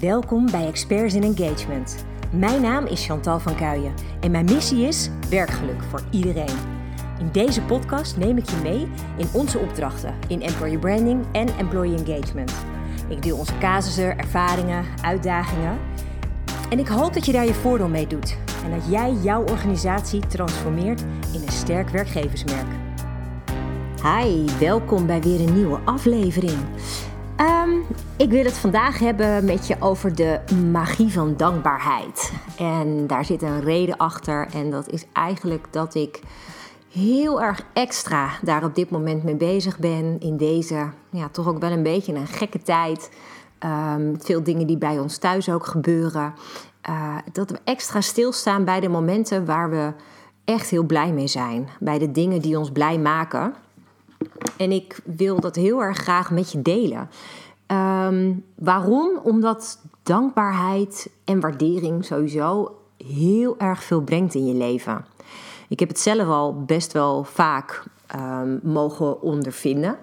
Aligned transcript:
Welkom 0.00 0.50
bij 0.50 0.66
Experts 0.66 1.14
in 1.14 1.22
Engagement. 1.22 2.04
Mijn 2.32 2.62
naam 2.62 2.86
is 2.86 3.06
Chantal 3.06 3.40
van 3.40 3.54
Kuijen 3.54 3.94
en 4.20 4.30
mijn 4.30 4.44
missie 4.44 4.86
is 4.86 5.10
werkgeluk 5.30 5.82
voor 5.82 6.02
iedereen. 6.10 6.56
In 7.18 7.28
deze 7.32 7.62
podcast 7.62 8.16
neem 8.16 8.36
ik 8.36 8.50
je 8.50 8.56
mee 8.62 8.88
in 9.16 9.26
onze 9.32 9.58
opdrachten 9.58 10.14
in 10.28 10.42
employer 10.42 10.78
branding 10.78 11.24
en 11.32 11.48
employee 11.58 12.04
engagement. 12.04 12.52
Ik 13.08 13.22
deel 13.22 13.36
onze 13.36 13.58
casussen, 13.58 14.18
ervaringen, 14.18 14.84
uitdagingen 15.02 15.78
en 16.70 16.78
ik 16.78 16.88
hoop 16.88 17.14
dat 17.14 17.26
je 17.26 17.32
daar 17.32 17.46
je 17.46 17.54
voordeel 17.54 17.88
mee 17.88 18.06
doet 18.06 18.36
en 18.64 18.70
dat 18.70 18.90
jij 18.90 19.12
jouw 19.12 19.42
organisatie 19.42 20.26
transformeert 20.26 21.00
in 21.32 21.42
een 21.42 21.52
sterk 21.52 21.88
werkgeversmerk. 21.88 22.68
Hi, 24.02 24.44
welkom 24.58 25.06
bij 25.06 25.20
weer 25.20 25.40
een 25.40 25.54
nieuwe 25.54 25.78
aflevering. 25.84 26.58
Ehm, 27.36 27.70
ik 28.16 28.30
wil 28.30 28.44
het 28.44 28.58
vandaag 28.58 28.98
hebben 28.98 29.44
met 29.44 29.66
je 29.66 29.76
over 29.80 30.14
de 30.14 30.40
magie 30.72 31.12
van 31.12 31.36
dankbaarheid. 31.36 32.32
En 32.58 33.06
daar 33.06 33.24
zit 33.24 33.42
een 33.42 33.60
reden 33.60 33.96
achter. 33.96 34.48
En 34.52 34.70
dat 34.70 34.88
is 34.88 35.04
eigenlijk 35.12 35.66
dat 35.70 35.94
ik 35.94 36.20
heel 36.92 37.42
erg 37.42 37.66
extra 37.72 38.30
daar 38.42 38.64
op 38.64 38.74
dit 38.74 38.90
moment 38.90 39.22
mee 39.22 39.36
bezig 39.36 39.78
ben. 39.78 40.20
In 40.20 40.36
deze, 40.36 40.88
ja, 41.10 41.28
toch 41.28 41.48
ook 41.48 41.58
wel 41.58 41.70
een 41.70 41.82
beetje 41.82 42.14
een 42.14 42.26
gekke 42.26 42.62
tijd. 42.62 43.10
Ehm, 43.58 44.14
veel 44.18 44.42
dingen 44.42 44.66
die 44.66 44.78
bij 44.78 44.98
ons 44.98 45.18
thuis 45.18 45.50
ook 45.50 45.66
gebeuren. 45.66 46.34
Uh, 46.88 47.16
dat 47.32 47.50
we 47.50 47.58
extra 47.64 48.00
stilstaan 48.00 48.64
bij 48.64 48.80
de 48.80 48.88
momenten 48.88 49.44
waar 49.44 49.70
we 49.70 49.92
echt 50.44 50.70
heel 50.70 50.84
blij 50.84 51.12
mee 51.12 51.26
zijn. 51.26 51.68
Bij 51.80 51.98
de 51.98 52.10
dingen 52.10 52.40
die 52.40 52.58
ons 52.58 52.70
blij 52.70 52.98
maken. 52.98 53.54
En 54.56 54.72
ik 54.72 55.00
wil 55.04 55.40
dat 55.40 55.56
heel 55.56 55.82
erg 55.82 55.98
graag 55.98 56.30
met 56.30 56.52
je 56.52 56.62
delen. 56.62 57.08
Ehm, 57.66 58.32
waarom? 58.54 59.18
Omdat 59.22 59.78
dankbaarheid 60.02 61.10
en 61.24 61.40
waardering 61.40 62.04
sowieso 62.04 62.76
heel 62.96 63.58
erg 63.58 63.84
veel 63.84 64.00
brengt 64.00 64.34
in 64.34 64.46
je 64.46 64.54
leven. 64.54 65.04
Ik 65.68 65.80
heb 65.80 65.88
het 65.88 66.00
zelf 66.00 66.28
al 66.28 66.64
best 66.64 66.92
wel 66.92 67.24
vaak 67.24 67.82
um, 68.16 68.60
mogen 68.62 69.22
ondervinden. 69.22 69.98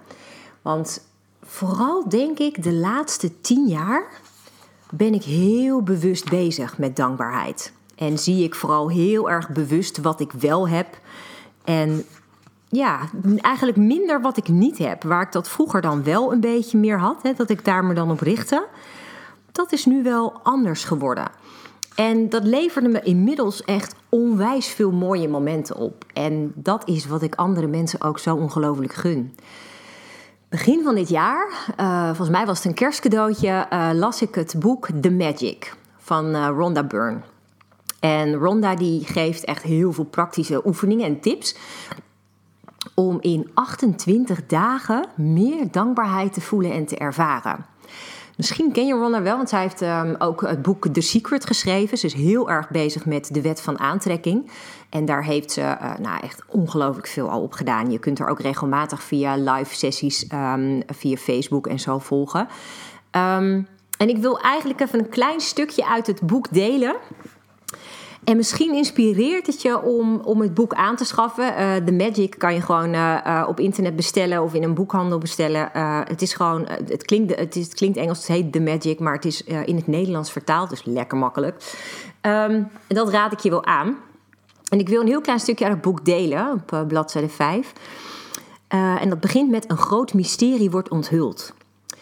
Want 0.61 1.07
vooral 1.43 2.09
denk 2.09 2.39
ik 2.39 2.63
de 2.63 2.73
laatste 2.73 3.41
tien 3.41 3.67
jaar 3.67 4.21
ben 4.89 5.13
ik 5.13 5.23
heel 5.23 5.81
bewust 5.83 6.29
bezig 6.29 6.77
met 6.77 6.95
dankbaarheid. 6.95 7.73
En 7.95 8.17
zie 8.17 8.43
ik 8.43 8.55
vooral 8.55 8.89
heel 8.89 9.29
erg 9.29 9.49
bewust 9.49 9.97
wat 9.97 10.19
ik 10.19 10.31
wel 10.31 10.67
heb 10.67 10.99
en 11.63 12.05
ja, 12.71 12.99
eigenlijk 13.37 13.77
minder 13.77 14.21
wat 14.21 14.37
ik 14.37 14.47
niet 14.47 14.77
heb. 14.77 15.03
Waar 15.03 15.21
ik 15.21 15.31
dat 15.31 15.49
vroeger 15.49 15.81
dan 15.81 16.03
wel 16.03 16.31
een 16.31 16.39
beetje 16.39 16.77
meer 16.77 16.99
had, 16.99 17.23
hè, 17.23 17.33
dat 17.33 17.49
ik 17.49 17.65
daar 17.65 17.85
me 17.85 17.93
dan 17.93 18.11
op 18.11 18.19
richtte. 18.19 18.67
Dat 19.51 19.71
is 19.71 19.85
nu 19.85 20.03
wel 20.03 20.39
anders 20.43 20.83
geworden. 20.83 21.27
En 21.95 22.29
dat 22.29 22.43
leverde 22.43 22.89
me 22.89 23.01
inmiddels 23.01 23.63
echt 23.63 23.95
onwijs 24.09 24.67
veel 24.67 24.91
mooie 24.91 25.27
momenten 25.27 25.75
op. 25.75 26.05
En 26.13 26.51
dat 26.55 26.87
is 26.87 27.05
wat 27.05 27.21
ik 27.21 27.35
andere 27.35 27.67
mensen 27.67 28.01
ook 28.01 28.19
zo 28.19 28.35
ongelooflijk 28.35 28.93
gun. 28.93 29.35
Begin 30.49 30.83
van 30.83 30.95
dit 30.95 31.09
jaar, 31.09 31.49
uh, 31.79 32.05
volgens 32.05 32.29
mij 32.29 32.45
was 32.45 32.57
het 32.57 32.67
een 32.67 32.73
kerstcadeautje, 32.73 33.67
uh, 33.73 33.89
las 33.93 34.21
ik 34.21 34.35
het 34.35 34.55
boek 34.59 34.89
The 35.01 35.11
Magic 35.11 35.73
van 35.97 36.35
uh, 36.35 36.47
Rhonda 36.47 36.83
Byrne. 36.83 37.19
En 37.99 38.33
Rhonda 38.33 38.75
die 38.75 39.05
geeft 39.05 39.45
echt 39.45 39.63
heel 39.63 39.91
veel 39.93 40.03
praktische 40.03 40.67
oefeningen 40.67 41.05
en 41.05 41.19
tips 41.19 41.55
om 42.95 43.17
in 43.21 43.49
28 43.53 44.45
dagen 44.45 45.05
meer 45.15 45.71
dankbaarheid 45.71 46.33
te 46.33 46.41
voelen 46.41 46.71
en 46.71 46.85
te 46.85 46.97
ervaren. 46.97 47.65
Misschien 48.37 48.71
ken 48.71 48.85
je 48.85 48.93
Ronna 48.93 49.21
wel, 49.21 49.37
want 49.37 49.49
zij 49.49 49.61
heeft 49.61 49.81
um, 49.81 50.15
ook 50.17 50.41
het 50.41 50.61
boek 50.61 50.87
The 50.87 51.01
Secret 51.01 51.45
geschreven. 51.45 51.97
Ze 51.97 52.05
is 52.05 52.13
heel 52.13 52.49
erg 52.49 52.69
bezig 52.69 53.05
met 53.05 53.33
de 53.33 53.41
wet 53.41 53.61
van 53.61 53.79
aantrekking. 53.79 54.51
En 54.89 55.05
daar 55.05 55.23
heeft 55.23 55.51
ze 55.51 55.61
uh, 55.61 55.97
nou, 55.99 56.19
echt 56.21 56.43
ongelooflijk 56.47 57.07
veel 57.07 57.29
al 57.29 57.41
op 57.41 57.53
gedaan. 57.53 57.91
Je 57.91 57.99
kunt 57.99 58.19
er 58.19 58.27
ook 58.27 58.39
regelmatig 58.39 59.03
via 59.03 59.35
live 59.35 59.75
sessies 59.75 60.25
um, 60.33 60.83
via 60.87 61.15
Facebook 61.15 61.67
en 61.67 61.79
zo 61.79 61.99
volgen. 61.99 62.47
Um, 63.11 63.67
en 63.97 64.09
ik 64.09 64.17
wil 64.17 64.39
eigenlijk 64.39 64.79
even 64.79 64.99
een 64.99 65.09
klein 65.09 65.39
stukje 65.39 65.87
uit 65.87 66.07
het 66.07 66.21
boek 66.21 66.53
delen. 66.53 66.95
En 68.23 68.37
misschien 68.37 68.73
inspireert 68.73 69.47
het 69.47 69.61
je 69.61 69.81
om, 69.81 70.19
om 70.19 70.41
het 70.41 70.53
boek 70.53 70.73
aan 70.73 70.95
te 70.95 71.05
schaffen. 71.05 71.45
Uh, 71.45 71.75
The 71.75 71.91
Magic 71.91 72.35
kan 72.37 72.53
je 72.53 72.61
gewoon 72.61 72.93
uh, 72.93 73.17
uh, 73.27 73.45
op 73.47 73.59
internet 73.59 73.95
bestellen 73.95 74.43
of 74.43 74.53
in 74.53 74.63
een 74.63 74.73
boekhandel 74.73 75.17
bestellen. 75.17 75.69
het 76.07 76.21
is 76.21 76.33
gewoon, 76.33 76.67
het 76.67 77.03
klinkt, 77.03 77.35
het, 77.39 77.55
is, 77.55 77.63
het 77.63 77.73
klinkt 77.73 77.97
Engels, 77.97 78.17
het 78.17 78.27
heet 78.27 78.51
The 78.51 78.59
Magic, 78.59 78.99
maar 78.99 79.13
het 79.13 79.25
is 79.25 79.43
in 79.43 79.75
het 79.75 79.87
Nederlands 79.87 80.31
vertaald, 80.31 80.69
dus 80.69 80.83
lekker 80.83 81.17
makkelijk. 81.17 81.55
Um, 82.21 82.31
en 82.87 82.95
dat 82.95 83.09
raad 83.09 83.31
ik 83.31 83.39
je 83.39 83.49
wel 83.49 83.65
aan. 83.65 83.97
En 84.69 84.79
ik 84.79 84.89
wil 84.89 85.01
een 85.01 85.07
heel 85.07 85.21
klein 85.21 85.39
stukje 85.39 85.65
uit 85.65 85.73
het 85.73 85.81
boek 85.81 86.05
delen 86.05 86.51
op 86.51 86.85
bladzijde 86.87 87.29
5. 87.29 87.73
en 88.67 89.09
dat 89.09 89.19
begint 89.19 89.49
met 89.49 89.69
een 89.69 89.77
groot 89.77 90.13
mysterie 90.13 90.71
wordt 90.71 90.89
onthuld. 90.89 91.53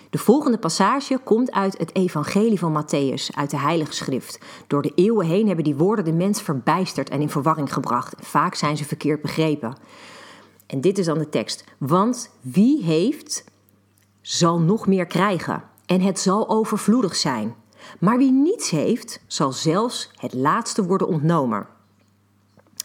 De 0.10 0.18
volgende 0.18 0.58
passage 0.58 1.20
komt 1.24 1.52
uit 1.52 1.78
het 1.78 1.96
Evangelie 1.96 2.60
van 2.60 2.84
Matthäus, 2.84 3.36
uit 3.36 3.50
de 3.50 3.58
Heilige 3.58 3.94
Schrift. 3.94 4.40
Door 4.68 4.82
de 4.82 4.92
eeuwen 4.96 5.26
heen 5.26 5.48
hebben 5.48 5.64
die 5.64 5.76
woorden 5.76 6.06
de 6.06 6.14
mens 6.14 6.42
verbijsterd 6.42 7.10
en 7.10 7.22
in 7.22 7.30
verwarring 7.30 7.74
gebracht. 7.74 8.16
Vaak 8.20 8.56
zijn 8.56 8.78
ze 8.78 8.86
verkeerd 8.86 9.22
begrepen. 9.22 9.76
En 10.66 10.82
dit 10.82 10.98
is 10.98 11.06
dan 11.06 11.18
de 11.18 11.30
tekst. 11.30 11.64
Want 11.78 12.30
wie 12.42 12.84
heeft, 12.84 13.44
zal 14.22 14.60
nog 14.60 14.88
meer 14.88 15.06
krijgen. 15.06 15.64
En 15.86 16.02
het 16.02 16.20
zal 16.20 16.50
overvloedig 16.50 17.16
zijn. 17.16 17.56
Maar 18.00 18.18
wie 18.18 18.32
niets 18.32 18.70
heeft, 18.70 19.24
zal 19.28 19.52
zelfs 19.52 20.12
het 20.16 20.34
laatste 20.34 20.86
worden 20.86 21.08
ontnomen. 21.08 21.68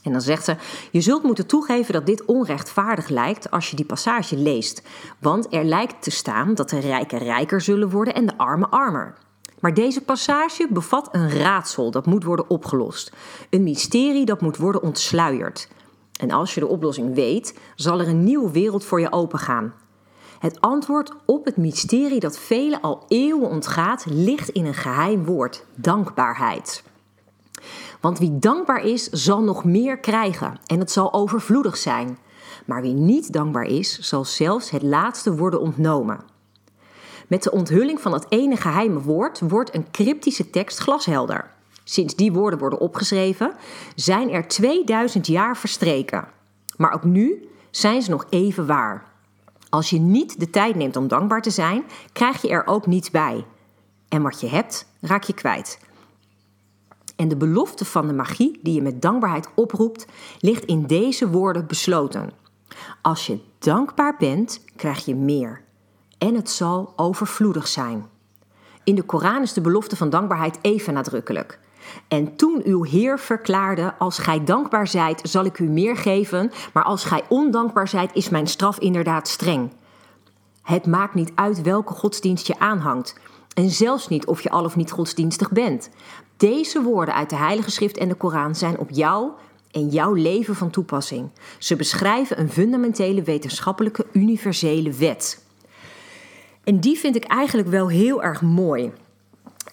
En 0.04 0.12
dan 0.12 0.20
zegt 0.20 0.44
ze: 0.44 0.56
Je 0.91 1.00
zult 1.00 1.22
moeten 1.22 1.47
toegeven 1.47 1.92
dat 1.92 2.06
dit 2.06 2.25
onrechtvaardig 2.25 3.09
lijkt 3.09 3.50
als 3.50 3.70
je 3.70 3.76
die 3.76 3.84
passage 3.84 4.37
leest. 4.37 4.82
Want 5.19 5.54
er 5.54 5.65
lijkt 5.65 6.03
te 6.03 6.10
staan 6.10 6.54
dat 6.54 6.70
de 6.70 6.78
rijken 6.78 7.19
rijker 7.19 7.60
zullen 7.60 7.91
worden 7.91 8.15
en 8.15 8.26
de 8.26 8.37
armen 8.37 8.70
armer. 8.70 9.15
Maar 9.60 9.75
deze 9.75 10.00
passage 10.00 10.66
bevat 10.70 11.09
een 11.12 11.31
raadsel 11.31 11.91
dat 11.91 12.06
moet 12.06 12.25
worden 12.25 12.50
opgelost. 12.50 13.12
Een 13.50 13.62
mysterie 13.62 14.25
dat 14.25 14.41
moet 14.41 14.56
worden 14.56 14.82
ontsluierd. 14.82 15.69
En 16.21 16.31
als 16.31 16.54
je 16.54 16.60
de 16.60 16.66
oplossing 16.66 17.15
weet, 17.15 17.59
zal 17.75 18.00
er 18.00 18.09
een 18.09 18.25
nieuwe 18.25 18.50
wereld 18.50 18.84
voor 18.84 19.00
je 19.00 19.12
opengaan. 19.12 19.75
Het 20.38 20.60
antwoord 20.60 21.12
op 21.25 21.44
het 21.44 21.56
mysterie 21.56 22.21
dat 22.21 22.38
velen 22.38 22.81
al 22.81 23.04
eeuwen 23.09 23.48
ontgaat, 23.48 24.04
ligt 24.09 24.48
in 24.48 24.66
een 24.66 24.75
geheim 24.75 25.25
woord: 25.25 25.65
dankbaarheid. 25.75 26.82
Want 28.00 28.19
wie 28.19 28.38
dankbaar 28.38 28.84
is, 28.84 29.08
zal 29.08 29.42
nog 29.42 29.64
meer 29.64 29.98
krijgen 29.98 30.58
en 30.66 30.78
het 30.78 30.91
zal 30.91 31.12
overvloedig 31.12 31.76
zijn. 31.76 32.19
Maar 32.64 32.82
wie 32.82 32.94
niet 32.94 33.32
dankbaar 33.32 33.64
is, 33.64 33.98
zal 33.98 34.25
zelfs 34.25 34.70
het 34.70 34.82
laatste 34.82 35.36
worden 35.36 35.60
ontnomen. 35.60 36.20
Met 37.26 37.42
de 37.42 37.50
onthulling 37.50 38.00
van 38.00 38.12
het 38.12 38.26
ene 38.28 38.56
geheime 38.56 39.00
woord 39.00 39.41
wordt 39.41 39.74
een 39.74 39.91
cryptische 39.91 40.50
tekst 40.50 40.78
glashelder. 40.78 41.50
Sinds 41.84 42.14
die 42.14 42.32
woorden 42.32 42.58
worden 42.58 42.80
opgeschreven, 42.80 43.53
zijn 43.94 44.30
er 44.30 44.48
2000 44.48 45.26
jaar 45.26 45.56
verstreken. 45.56 46.28
Maar 46.76 46.94
ook 46.94 47.04
nu 47.04 47.48
zijn 47.70 48.03
ze 48.03 48.10
nog 48.10 48.26
even 48.30 48.66
waar. 48.66 49.12
Als 49.69 49.91
je 49.91 49.98
niet 49.98 50.41
de 50.41 50.50
tijd 50.50 50.74
neemt 50.74 50.97
om 50.97 51.08
dankbaar 51.08 51.42
te 51.42 51.50
zijn, 51.50 51.84
krijg 52.12 52.42
je 52.42 52.48
er 52.48 52.66
ook 52.66 52.86
niets 52.86 53.10
bij. 53.10 53.44
En 54.08 54.22
wat 54.22 54.41
je 54.41 54.48
hebt, 54.48 54.86
raak 55.00 55.22
je 55.22 55.34
kwijt. 55.34 55.78
En 57.16 57.28
de 57.28 57.36
belofte 57.36 57.84
van 57.84 58.06
de 58.06 58.12
magie 58.12 58.58
die 58.62 58.75
je 58.75 58.82
met 58.82 59.02
dankbaarheid 59.02 59.48
oproept, 59.54 60.06
ligt 60.38 60.64
in 60.64 60.86
deze 60.86 61.28
woorden 61.28 61.66
besloten. 61.66 62.30
Als 63.02 63.26
je 63.26 63.38
dankbaar 63.58 64.16
bent, 64.19 64.64
krijg 64.76 65.04
je 65.04 65.14
meer. 65.14 65.62
En 66.19 66.34
het 66.34 66.50
zal 66.50 66.92
overvloedig 66.97 67.69
zijn. 67.69 68.06
In 68.84 68.94
de 68.94 69.03
Koran 69.03 69.42
is 69.42 69.53
de 69.53 69.60
belofte 69.60 69.97
van 69.97 70.10
dankbaarheid 70.10 70.59
even 70.62 70.94
nadrukkelijk. 70.94 71.59
En 72.09 72.36
toen 72.36 72.60
uw 72.65 72.84
Heer 72.84 73.18
verklaarde: 73.18 73.94
Als 73.98 74.18
gij 74.18 74.44
dankbaar 74.44 74.86
zijt, 74.86 75.21
zal 75.22 75.44
ik 75.44 75.59
u 75.59 75.65
meer 75.65 75.97
geven, 75.97 76.50
maar 76.72 76.84
als 76.84 77.04
gij 77.04 77.22
ondankbaar 77.28 77.89
zijt, 77.89 78.15
is 78.15 78.28
mijn 78.28 78.47
straf 78.47 78.78
inderdaad 78.78 79.28
streng. 79.28 79.72
Het 80.62 80.86
maakt 80.86 81.15
niet 81.15 81.33
uit 81.34 81.62
welke 81.62 81.92
godsdienst 81.92 82.47
je 82.47 82.59
aanhangt. 82.59 83.15
En 83.54 83.71
zelfs 83.71 84.09
niet 84.09 84.27
of 84.27 84.42
je 84.42 84.50
al 84.50 84.65
of 84.65 84.77
niet 84.77 84.91
godsdienstig 84.91 85.50
bent. 85.50 85.91
Deze 86.36 86.83
woorden 86.83 87.15
uit 87.15 87.31
de 87.31 87.36
Heilige 87.36 87.71
Schrift 87.71 87.97
en 87.97 88.09
de 88.09 88.15
Koran 88.15 88.54
zijn 88.54 88.78
op 88.78 88.91
jou 88.91 89.31
en 89.71 89.89
jouw 89.89 90.13
leven 90.13 90.54
van 90.54 90.71
toepassing. 90.71 91.31
Ze 91.59 91.77
beschrijven 91.77 92.41
een 92.41 92.51
fundamentele 92.51 93.22
wetenschappelijke 93.22 94.07
universele 94.13 94.92
wet. 94.92 95.42
En 96.65 96.81
die 96.81 96.98
vind 96.98 97.16
ik 97.16 97.25
eigenlijk 97.25 97.69
wel 97.69 97.89
heel 97.89 98.22
erg 98.22 98.42
mooi. 98.42 98.92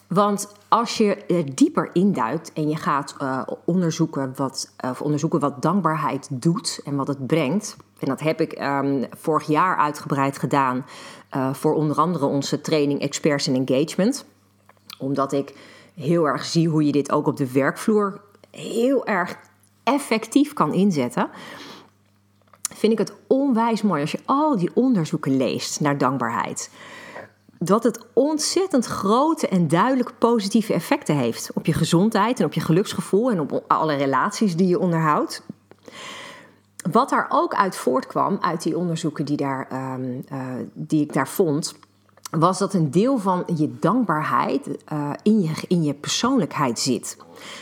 Want 0.08 0.54
als 0.68 0.98
je 0.98 1.16
er 1.16 1.56
dieper 1.56 1.90
induikt 1.94 2.54
en 2.54 2.70
je 2.70 2.76
gaat 2.76 3.16
uh, 3.22 3.42
onderzoeken, 3.66 4.34
wat, 4.36 4.74
uh, 4.86 4.92
onderzoeken 5.02 5.40
wat 5.40 5.62
dankbaarheid 5.62 6.28
doet 6.32 6.80
en 6.84 6.96
wat 6.96 7.08
het 7.08 7.28
brengt. 7.28 7.78
En 8.00 8.08
dat 8.08 8.20
heb 8.20 8.42
ik 8.42 8.62
um, 8.62 9.06
vorig 9.18 9.48
jaar 9.48 9.78
uitgebreid 9.78 10.38
gedaan 10.38 10.86
uh, 11.36 11.54
voor 11.54 11.74
onder 11.74 11.98
andere 11.98 12.26
onze 12.26 12.62
training 12.62 13.02
Experts 13.02 13.48
in 13.48 13.66
Engagement 13.68 14.26
omdat 15.02 15.34
ik 15.34 15.54
heel 16.02 16.28
erg 16.28 16.46
zie 16.46 16.70
hoe 16.70 16.86
je 16.86 16.92
dit 16.92 17.12
ook 17.12 17.28
op 17.28 17.38
de 17.38 17.52
werkvloer 17.52 18.22
heel 18.52 19.06
erg 19.06 19.36
effectief 19.84 20.54
kan 20.54 20.74
inzetten, 20.74 21.30
vind 22.74 22.92
ik 22.92 22.98
het 22.98 23.14
onwijs 23.28 23.82
mooi 23.82 24.02
als 24.02 24.12
je 24.12 24.20
al 24.26 24.58
die 24.58 24.72
onderzoeken 24.74 25.38
leest 25.38 25.80
naar 25.80 25.98
dankbaarheid. 25.98 26.70
Dat 27.60 27.84
het 27.84 28.06
ontzettend 28.14 28.86
grote 28.86 29.48
en 29.48 29.68
duidelijk 29.68 30.12
positieve 30.18 30.74
effecten 30.74 31.16
heeft 31.16 31.52
op 31.54 31.66
je 31.66 31.74
gezondheid 31.74 32.40
en 32.40 32.46
op 32.46 32.54
je 32.54 32.60
geluksgevoel 32.60 33.32
en 33.32 33.40
op 33.40 33.64
alle 33.68 33.96
relaties 33.96 34.56
die 34.56 34.68
je 34.68 34.80
onderhoudt. 34.80 35.44
Wat 36.92 37.10
daar 37.10 37.26
ook 37.30 37.54
uit 37.54 37.76
voortkwam, 37.76 38.38
uit 38.42 38.64
die 38.64 38.78
onderzoeken 38.78 39.26
die, 39.26 39.38
daar, 39.38 39.68
ehm, 39.70 40.22
eh, 40.28 40.40
die 40.74 41.02
ik 41.02 41.14
daar 41.14 41.28
vond, 41.28 41.76
was 42.40 42.60
dat 42.60 42.74
een 42.74 42.92
deel 42.92 43.18
van 43.18 43.44
je 43.56 43.76
dankbaarheid 43.80 44.68
uh, 44.68 45.10
in, 45.24 45.42
je, 45.42 45.52
in 45.68 45.84
je 45.84 45.94
persoonlijkheid 45.94 46.80
zit. 46.80 47.18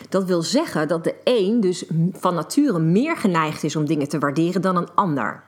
Dat 0.09 0.23
wil 0.23 0.41
zeggen 0.41 0.87
dat 0.87 1.03
de 1.03 1.15
een 1.23 1.59
dus 1.59 1.85
van 2.11 2.33
nature 2.33 2.79
meer 2.79 3.17
geneigd 3.17 3.63
is 3.63 3.75
om 3.75 3.85
dingen 3.85 4.09
te 4.09 4.19
waarderen 4.19 4.61
dan 4.61 4.75
een 4.75 4.93
ander. 4.95 5.43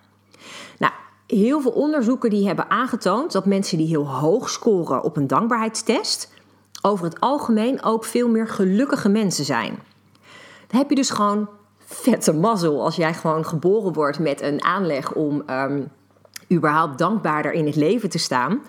Nou, 0.78 0.94
heel 1.28 1.62
veel 1.62 1.72
onderzoeken 1.72 2.30
die 2.30 2.48
hebben 2.48 2.70
aangetoond 2.70 3.32
dat 3.32 3.46
mensen 3.46 3.78
die 3.78 3.88
heel 3.88 4.10
hoog 4.10 4.50
scoren 4.50 5.04
op 5.04 5.18
een 5.18 5.28
dankbaarheidstest, 5.28 6.34
over 6.82 7.06
het 7.06 7.20
algemeen 7.20 7.84
ook 7.84 8.06
veel 8.06 8.30
meer 8.30 8.48
gelukkige 8.48 9.10
mensen 9.10 9.46
zijn. 9.46 9.80
Dan 10.68 10.80
heb 10.80 10.90
je 10.90 10.96
dus 10.96 11.10
gewoon 11.10 11.50
vette 11.78 12.34
mazzel 12.34 12.84
als 12.84 12.96
jij 12.96 13.14
gewoon 13.14 13.46
geboren 13.46 13.94
wordt 13.94 14.20
met 14.20 14.42
een 14.42 14.64
aanleg 14.64 15.14
om 15.14 15.44
um, 15.50 15.92
überhaupt 16.52 16.98
dankbaarder 16.98 17.52
in 17.52 17.66
het 17.66 17.76
leven 17.76 18.10
te 18.10 18.18
staan 18.18 18.62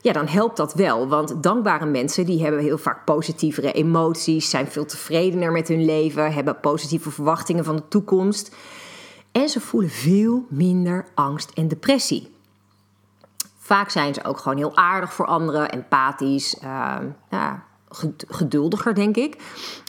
ja, 0.00 0.12
dan 0.12 0.26
helpt 0.26 0.56
dat 0.56 0.74
wel. 0.74 1.08
Want 1.08 1.42
dankbare 1.42 1.86
mensen 1.86 2.26
die 2.26 2.42
hebben 2.42 2.60
heel 2.60 2.78
vaak 2.78 3.04
positievere 3.04 3.72
emoties, 3.72 4.50
zijn 4.50 4.66
veel 4.66 4.84
tevredener 4.84 5.52
met 5.52 5.68
hun 5.68 5.84
leven, 5.84 6.32
hebben 6.32 6.60
positieve 6.60 7.10
verwachtingen 7.10 7.64
van 7.64 7.76
de 7.76 7.88
toekomst. 7.88 8.56
En 9.32 9.48
ze 9.48 9.60
voelen 9.60 9.90
veel 9.90 10.46
minder 10.48 11.06
angst 11.14 11.50
en 11.50 11.68
depressie. 11.68 12.34
Vaak 13.58 13.90
zijn 13.90 14.14
ze 14.14 14.24
ook 14.24 14.38
gewoon 14.38 14.58
heel 14.58 14.76
aardig 14.76 15.12
voor 15.12 15.26
anderen, 15.26 15.70
empathisch, 15.70 16.56
uh, 16.64 16.96
ja, 17.30 17.64
geduldiger, 18.28 18.94
denk 18.94 19.16
ik. 19.16 19.36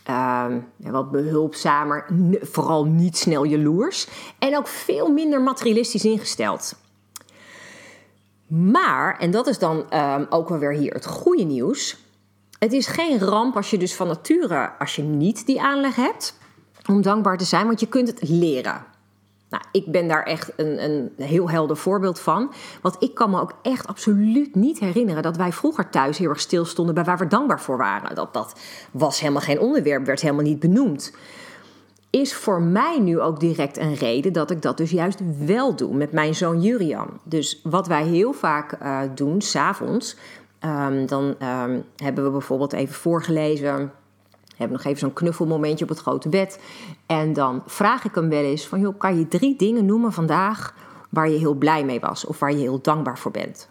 Uh, 0.09 0.45
wat 0.77 1.11
behulpzamer, 1.11 2.05
vooral 2.41 2.85
niet 2.85 3.17
snel 3.17 3.43
jaloers. 3.43 4.07
En 4.39 4.57
ook 4.57 4.67
veel 4.67 5.11
minder 5.11 5.41
materialistisch 5.41 6.05
ingesteld. 6.05 6.75
Maar, 8.53 9.17
en 9.19 9.31
dat 9.31 9.47
is 9.47 9.59
dan 9.59 9.85
um, 9.93 10.25
ook 10.29 10.49
wel 10.49 10.57
weer 10.57 10.73
hier 10.73 10.93
het 10.93 11.05
goede 11.05 11.43
nieuws. 11.43 11.97
Het 12.59 12.73
is 12.73 12.87
geen 12.87 13.19
ramp 13.19 13.55
als 13.55 13.69
je 13.69 13.77
dus 13.77 13.95
van 13.95 14.07
nature, 14.07 14.71
als 14.79 14.95
je 14.95 15.01
niet 15.01 15.45
die 15.45 15.61
aanleg 15.61 15.95
hebt 15.95 16.37
om 16.89 17.01
dankbaar 17.01 17.37
te 17.37 17.45
zijn, 17.45 17.65
want 17.65 17.79
je 17.79 17.87
kunt 17.87 18.07
het 18.07 18.29
leren. 18.29 18.85
Nou, 19.49 19.63
ik 19.71 19.91
ben 19.91 20.07
daar 20.07 20.23
echt 20.23 20.51
een, 20.55 20.83
een 20.83 21.11
heel 21.17 21.49
helder 21.49 21.77
voorbeeld 21.77 22.19
van. 22.19 22.53
Want 22.81 22.95
ik 22.99 23.13
kan 23.13 23.29
me 23.29 23.41
ook 23.41 23.53
echt 23.61 23.87
absoluut 23.87 24.55
niet 24.55 24.79
herinneren 24.79 25.23
dat 25.23 25.37
wij 25.37 25.51
vroeger 25.51 25.89
thuis 25.89 26.17
heel 26.17 26.29
erg 26.29 26.39
stilstonden 26.39 26.95
bij 26.95 27.03
waar 27.03 27.17
we 27.17 27.27
dankbaar 27.27 27.61
voor 27.61 27.77
waren. 27.77 28.15
Dat, 28.15 28.33
dat 28.33 28.59
was 28.91 29.19
helemaal 29.19 29.41
geen 29.41 29.59
onderwerp, 29.59 30.05
werd 30.05 30.21
helemaal 30.21 30.43
niet 30.43 30.59
benoemd 30.59 31.11
is 32.11 32.33
voor 32.33 32.61
mij 32.61 32.99
nu 32.99 33.19
ook 33.19 33.39
direct 33.39 33.77
een 33.77 33.93
reden 33.93 34.33
dat 34.33 34.51
ik 34.51 34.61
dat 34.61 34.77
dus 34.77 34.91
juist 34.91 35.19
wel 35.45 35.75
doe 35.75 35.93
met 35.93 36.11
mijn 36.11 36.35
zoon 36.35 36.61
Jurian. 36.61 37.09
Dus 37.23 37.59
wat 37.63 37.87
wij 37.87 38.03
heel 38.03 38.33
vaak 38.33 38.77
uh, 38.81 39.01
doen, 39.15 39.41
s'avonds, 39.41 40.15
um, 40.65 41.05
dan 41.05 41.23
um, 41.23 41.83
hebben 41.95 42.23
we 42.23 42.29
bijvoorbeeld 42.29 42.73
even 42.73 42.95
voorgelezen. 42.95 43.91
Hebben 44.55 44.77
nog 44.77 44.85
even 44.85 44.99
zo'n 44.99 45.13
knuffelmomentje 45.13 45.83
op 45.83 45.89
het 45.89 45.99
grote 45.99 46.29
bed. 46.29 46.59
En 47.05 47.33
dan 47.33 47.63
vraag 47.65 48.05
ik 48.05 48.15
hem 48.15 48.29
wel 48.29 48.43
eens 48.43 48.67
van, 48.67 48.79
joh, 48.79 48.97
kan 48.97 49.17
je 49.17 49.27
drie 49.27 49.55
dingen 49.55 49.85
noemen 49.85 50.13
vandaag 50.13 50.73
waar 51.09 51.29
je 51.29 51.37
heel 51.37 51.53
blij 51.53 51.85
mee 51.85 51.99
was 51.99 52.25
of 52.25 52.39
waar 52.39 52.51
je 52.51 52.57
heel 52.57 52.81
dankbaar 52.81 53.17
voor 53.17 53.31
bent? 53.31 53.69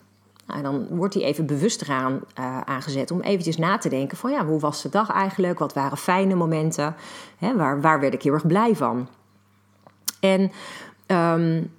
Nou, 0.51 0.63
dan 0.63 0.87
wordt 0.91 1.15
hij 1.15 1.23
even 1.23 1.47
bewust 1.47 1.83
eraan 1.83 2.21
uh, 2.39 2.61
aangezet 2.61 3.11
om 3.11 3.21
eventjes 3.21 3.57
na 3.57 3.79
te 3.79 3.89
denken 3.89 4.17
van 4.17 4.31
ja, 4.31 4.47
hoe 4.47 4.61
was 4.61 4.83
de 4.83 4.89
dag 4.89 5.11
eigenlijk? 5.11 5.59
Wat 5.59 5.73
waren 5.73 5.97
fijne 5.97 6.35
momenten? 6.35 6.95
Hè, 7.39 7.57
waar, 7.57 7.81
waar 7.81 8.01
werd 8.01 8.15
ik 8.15 8.23
heel 8.23 8.33
erg 8.33 8.47
blij 8.47 8.77
van? 8.77 9.09
En 10.21 10.51
um, 11.07 11.73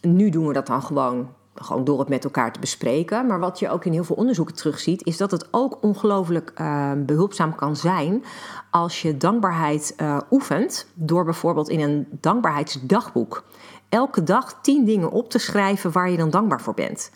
nu 0.00 0.30
doen 0.30 0.46
we 0.46 0.52
dat 0.52 0.66
dan 0.66 0.82
gewoon, 0.82 1.28
gewoon 1.54 1.84
door 1.84 1.98
het 1.98 2.08
met 2.08 2.24
elkaar 2.24 2.52
te 2.52 2.60
bespreken. 2.60 3.26
Maar 3.26 3.40
wat 3.40 3.58
je 3.58 3.70
ook 3.70 3.84
in 3.84 3.92
heel 3.92 4.04
veel 4.04 4.16
onderzoeken 4.16 4.54
terugziet, 4.54 5.04
is 5.04 5.16
dat 5.16 5.30
het 5.30 5.48
ook 5.50 5.78
ongelooflijk 5.80 6.52
uh, 6.60 6.92
behulpzaam 6.96 7.54
kan 7.54 7.76
zijn 7.76 8.24
als 8.70 9.02
je 9.02 9.16
dankbaarheid 9.16 9.94
uh, 9.96 10.18
oefent 10.30 10.86
door 10.94 11.24
bijvoorbeeld 11.24 11.68
in 11.68 11.80
een 11.80 12.06
dankbaarheidsdagboek 12.10 13.44
elke 13.88 14.22
dag 14.22 14.58
tien 14.62 14.84
dingen 14.84 15.10
op 15.10 15.30
te 15.30 15.38
schrijven 15.38 15.92
waar 15.92 16.10
je 16.10 16.16
dan 16.16 16.30
dankbaar 16.30 16.60
voor 16.60 16.74
bent. 16.74 17.10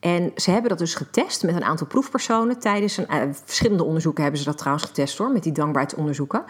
En 0.00 0.32
ze 0.36 0.50
hebben 0.50 0.70
dat 0.70 0.78
dus 0.78 0.94
getest 0.94 1.42
met 1.42 1.54
een 1.54 1.64
aantal 1.64 1.86
proefpersonen 1.86 2.58
tijdens 2.58 2.96
een, 2.96 3.06
uh, 3.10 3.22
verschillende 3.44 3.84
onderzoeken 3.84 4.22
hebben 4.22 4.40
ze 4.40 4.46
dat 4.46 4.58
trouwens 4.58 4.86
getest 4.86 5.18
hoor, 5.18 5.30
met 5.30 5.42
die 5.42 5.52
dankbaarheidsonderzoeken. 5.52 6.44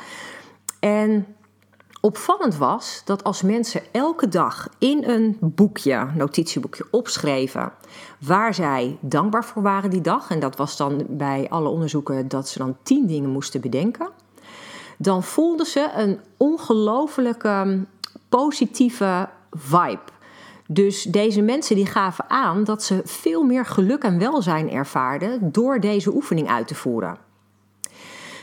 En 0.81 1.27
opvallend 2.01 2.57
was 2.57 3.03
dat 3.05 3.25
als 3.25 3.43
mensen 3.43 3.83
elke 3.93 4.29
dag 4.29 4.69
in 4.79 5.05
een 5.05 5.37
boekje, 5.41 6.09
notitieboekje, 6.15 6.87
opschreven 6.91 7.73
waar 8.19 8.55
zij 8.55 8.99
dankbaar 9.01 9.45
voor 9.45 9.63
waren 9.63 9.91
die 9.91 10.01
dag, 10.01 10.31
en 10.31 10.41
dat 10.41 10.57
was 10.57 10.77
dan 10.77 11.07
bij 11.09 11.47
alle 11.49 11.69
onderzoeken 11.69 12.29
dat 12.29 12.49
ze 12.49 12.59
dan 12.59 12.77
tien 12.83 13.07
dingen 13.07 13.31
moesten 13.31 13.61
bedenken, 13.61 14.11
dan 14.99 15.23
voelden 15.23 15.67
ze 15.67 15.91
een 15.95 16.21
ongelofelijke 16.37 17.87
positieve 18.29 19.29
vibe. 19.51 20.19
Dus 20.73 21.03
deze 21.03 21.43
mensen 21.43 21.77
die 21.77 21.87
gaven 21.87 22.25
aan 22.29 22.65
dat 22.65 22.83
ze 22.83 23.01
veel 23.05 23.43
meer 23.43 23.67
geluk 23.67 24.03
en 24.03 24.19
welzijn 24.19 24.71
ervaarden 24.71 25.53
door 25.53 25.81
deze 25.81 26.15
oefening 26.15 26.49
uit 26.49 26.67
te 26.67 26.75
voeren. 26.75 27.19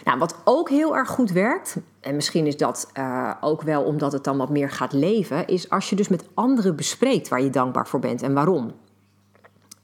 Nou, 0.03 0.19
wat 0.19 0.35
ook 0.43 0.69
heel 0.69 0.95
erg 0.95 1.09
goed 1.09 1.31
werkt, 1.31 1.77
en 1.99 2.15
misschien 2.15 2.45
is 2.45 2.57
dat 2.57 2.91
uh, 2.93 3.31
ook 3.41 3.61
wel 3.61 3.83
omdat 3.83 4.11
het 4.11 4.23
dan 4.23 4.37
wat 4.37 4.49
meer 4.49 4.69
gaat 4.69 4.93
leven, 4.93 5.47
is 5.47 5.69
als 5.69 5.89
je 5.89 5.95
dus 5.95 6.07
met 6.07 6.25
anderen 6.33 6.75
bespreekt 6.75 7.27
waar 7.27 7.41
je 7.41 7.49
dankbaar 7.49 7.87
voor 7.87 7.99
bent 7.99 8.21
en 8.21 8.33
waarom. 8.33 8.71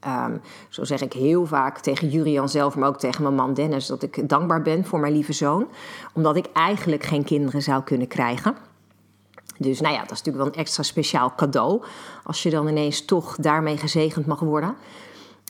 Um, 0.06 0.40
zo 0.68 0.84
zeg 0.84 1.00
ik 1.00 1.12
heel 1.12 1.46
vaak 1.46 1.78
tegen 1.78 2.08
Jurian 2.08 2.48
zelf, 2.48 2.76
maar 2.76 2.88
ook 2.88 2.98
tegen 2.98 3.22
mijn 3.22 3.34
man 3.34 3.54
Dennis, 3.54 3.86
dat 3.86 4.02
ik 4.02 4.28
dankbaar 4.28 4.62
ben 4.62 4.84
voor 4.84 5.00
mijn 5.00 5.12
lieve 5.12 5.32
zoon, 5.32 5.68
omdat 6.12 6.36
ik 6.36 6.46
eigenlijk 6.52 7.02
geen 7.02 7.24
kinderen 7.24 7.62
zou 7.62 7.82
kunnen 7.82 8.08
krijgen. 8.08 8.54
Dus 9.58 9.80
nou 9.80 9.94
ja, 9.94 10.00
dat 10.00 10.10
is 10.10 10.18
natuurlijk 10.18 10.44
wel 10.44 10.54
een 10.54 10.60
extra 10.60 10.82
speciaal 10.82 11.34
cadeau. 11.36 11.82
Als 12.24 12.42
je 12.42 12.50
dan 12.50 12.68
ineens 12.68 13.04
toch 13.04 13.36
daarmee 13.36 13.76
gezegend 13.76 14.26
mag 14.26 14.40
worden. 14.40 14.76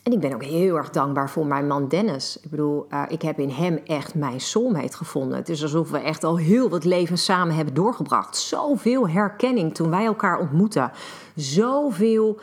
En 0.04 0.12
ik 0.12 0.20
ben 0.20 0.34
ook 0.34 0.44
heel 0.44 0.76
erg 0.76 0.90
dankbaar 0.90 1.30
voor 1.30 1.46
mijn 1.46 1.66
man 1.66 1.88
Dennis. 1.88 2.38
Ik 2.42 2.50
bedoel, 2.50 2.86
uh, 2.90 3.02
ik 3.08 3.22
heb 3.22 3.38
in 3.38 3.50
hem 3.50 3.80
echt 3.84 4.14
mijn 4.14 4.40
soulmate 4.40 4.96
gevonden. 4.96 5.38
Het 5.38 5.48
is 5.48 5.62
alsof 5.62 5.90
we 5.90 5.98
echt 5.98 6.24
al 6.24 6.36
heel 6.36 6.68
wat 6.68 6.84
leven 6.84 7.18
samen 7.18 7.54
hebben 7.54 7.74
doorgebracht. 7.74 8.36
Zoveel 8.36 9.08
herkenning 9.08 9.74
toen 9.74 9.90
wij 9.90 10.04
elkaar 10.04 10.38
ontmoetten. 10.38 10.92
Zoveel 11.34 12.38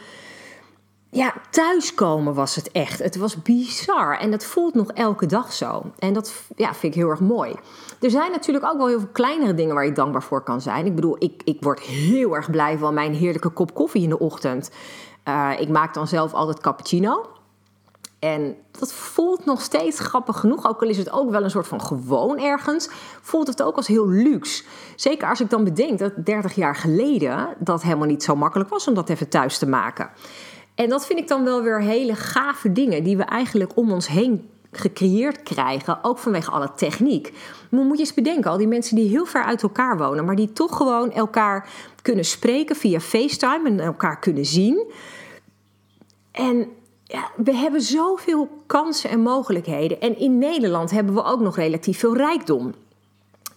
ja, 1.14 1.34
thuiskomen 1.50 2.34
was 2.34 2.56
het 2.56 2.72
echt. 2.72 3.00
Het 3.00 3.16
was 3.16 3.42
bizar. 3.42 4.18
En 4.18 4.32
dat 4.32 4.44
voelt 4.44 4.74
nog 4.74 4.92
elke 4.92 5.26
dag 5.26 5.54
zo. 5.54 5.92
En 6.00 6.14
dat 6.14 6.34
ja, 6.56 6.74
vind 6.74 6.94
ik 6.94 7.00
heel 7.02 7.10
erg 7.10 7.20
mooi. 7.20 7.56
Er 8.00 8.10
zijn 8.10 8.32
natuurlijk 8.32 8.66
ook 8.66 8.78
wel 8.78 8.88
heel 8.88 9.00
veel 9.00 9.10
kleinere 9.12 9.54
dingen 9.54 9.76
waar 9.76 9.86
je 9.86 9.92
dankbaar 9.92 10.24
voor 10.24 10.44
kan 10.44 10.62
zijn. 10.62 10.86
Ik 10.86 10.96
bedoel, 10.96 11.16
ik, 11.20 11.42
ik 11.44 11.58
word 11.62 11.80
heel 11.80 12.36
erg 12.36 12.50
blij 12.50 12.78
van 12.78 12.94
mijn 12.94 13.14
heerlijke 13.14 13.50
kop 13.50 13.74
koffie 13.74 14.04
in 14.04 14.10
de 14.10 14.20
ochtend. 14.20 14.72
Uh, 15.28 15.52
ik 15.60 15.70
maak 15.70 15.94
dan 15.94 16.08
zelf 16.08 16.34
altijd 16.34 16.60
cappuccino. 16.60 17.26
En 18.20 18.56
dat 18.72 18.94
voelt 18.94 19.46
nog 19.46 19.62
steeds 19.62 20.00
grappig 20.00 20.40
genoeg, 20.40 20.68
ook 20.68 20.82
al 20.82 20.90
is 20.90 20.98
het 20.98 21.12
ook 21.12 21.32
wel 21.32 21.44
een 21.44 21.50
soort 21.50 21.68
van 21.68 21.82
gewoon 21.82 22.40
ergens, 22.40 22.90
voelt 23.22 23.48
het 23.48 23.62
ook 23.64 23.76
als 23.76 23.88
heel 23.88 24.08
luxe. 24.08 24.64
Zeker 24.96 25.30
als 25.30 25.42
ik 25.42 25.50
dan 25.50 25.64
bedenk 25.64 26.00
dat 26.00 26.26
30 26.26 26.56
jaar 26.56 26.76
geleden 26.76 27.56
dat 27.60 27.82
helemaal 27.82 28.08
niet 28.08 28.24
zo 28.24 28.36
makkelijk 28.36 28.70
was 28.70 28.88
om 28.88 28.94
dat 28.94 29.10
even 29.10 29.30
thuis 29.30 29.58
te 29.58 29.68
maken. 29.68 30.10
En 30.82 30.90
dat 30.90 31.06
vind 31.06 31.20
ik 31.20 31.28
dan 31.28 31.44
wel 31.44 31.62
weer 31.62 31.82
hele 31.82 32.16
gave 32.16 32.72
dingen 32.72 33.04
die 33.04 33.18
we 33.18 33.24
eigenlijk 33.24 33.78
om 33.78 33.92
ons 33.92 34.08
heen 34.08 34.50
gecreëerd 34.72 35.44
krijgen, 35.44 36.04
ook 36.04 36.18
vanwege 36.18 36.52
alle 36.52 36.72
techniek. 36.76 37.34
Maar 37.70 37.84
moet 37.84 37.98
je 37.98 38.04
eens 38.04 38.14
bedenken, 38.14 38.52
al 38.52 38.58
die 38.58 38.68
mensen 38.68 38.96
die 38.96 39.10
heel 39.10 39.26
ver 39.26 39.44
uit 39.44 39.64
elkaar 39.64 39.98
wonen, 39.98 40.26
maar 40.26 40.36
die 40.36 40.54
toch 40.54 40.78
gewoon 40.78 41.12
elkaar 41.12 41.70
kunnen 42.02 42.26
spreken 42.26 42.76
via 42.76 43.00
FaceTime 43.00 43.70
en 43.70 43.80
elkaar 43.80 44.20
kunnen 44.20 44.46
zien. 44.46 44.92
En 46.32 46.68
ja, 47.04 47.32
we 47.36 47.56
hebben 47.56 47.82
zoveel 47.82 48.50
kansen 48.66 49.10
en 49.10 49.20
mogelijkheden. 49.20 50.02
En 50.02 50.18
in 50.18 50.38
Nederland 50.38 50.92
hebben 50.92 51.14
we 51.14 51.24
ook 51.24 51.40
nog 51.40 51.56
relatief 51.56 52.00
veel 52.00 52.16
rijkdom. 52.16 52.74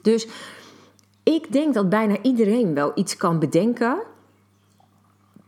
Dus 0.02 0.28
ik 1.22 1.52
denk 1.52 1.74
dat 1.74 1.88
bijna 1.88 2.16
iedereen 2.22 2.74
wel 2.74 2.92
iets 2.94 3.16
kan 3.16 3.38
bedenken 3.38 4.02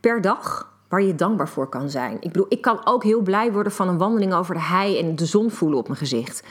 per 0.00 0.20
dag 0.20 0.74
waar 0.88 1.02
je 1.02 1.14
dankbaar 1.14 1.48
voor 1.48 1.68
kan 1.68 1.90
zijn. 1.90 2.16
Ik 2.20 2.32
bedoel, 2.32 2.46
ik 2.48 2.60
kan 2.60 2.80
ook 2.84 3.02
heel 3.02 3.20
blij 3.20 3.52
worden 3.52 3.72
van 3.72 3.88
een 3.88 3.98
wandeling 3.98 4.34
over 4.34 4.54
de 4.54 4.60
hei 4.60 4.98
en 4.98 5.16
de 5.16 5.26
zon 5.26 5.50
voelen 5.50 5.78
op 5.78 5.86
mijn 5.86 5.98
gezicht. 5.98 6.42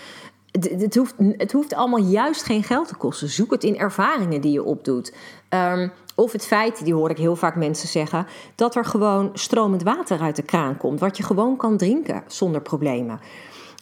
het, 0.51 0.95
hoeft, 0.95 1.15
het 1.17 1.51
hoeft 1.51 1.73
allemaal 1.73 1.99
juist 1.99 2.43
geen 2.43 2.63
geld 2.63 2.87
te 2.87 2.95
kosten. 2.95 3.29
Zoek 3.29 3.51
het 3.51 3.63
in 3.63 3.77
ervaringen 3.77 4.41
die 4.41 4.51
je 4.51 4.63
opdoet. 4.63 5.13
Um, 5.49 5.91
of 6.15 6.31
het 6.31 6.45
feit, 6.45 6.83
die 6.83 6.93
hoor 6.93 7.09
ik 7.09 7.17
heel 7.17 7.35
vaak 7.35 7.55
mensen 7.55 7.87
zeggen, 7.87 8.27
dat 8.55 8.75
er 8.75 8.85
gewoon 8.85 9.29
stromend 9.33 9.83
water 9.83 10.19
uit 10.19 10.35
de 10.35 10.43
kraan 10.43 10.77
komt, 10.77 10.99
wat 10.99 11.17
je 11.17 11.23
gewoon 11.23 11.57
kan 11.57 11.77
drinken 11.77 12.23
zonder 12.27 12.61
problemen. 12.61 13.19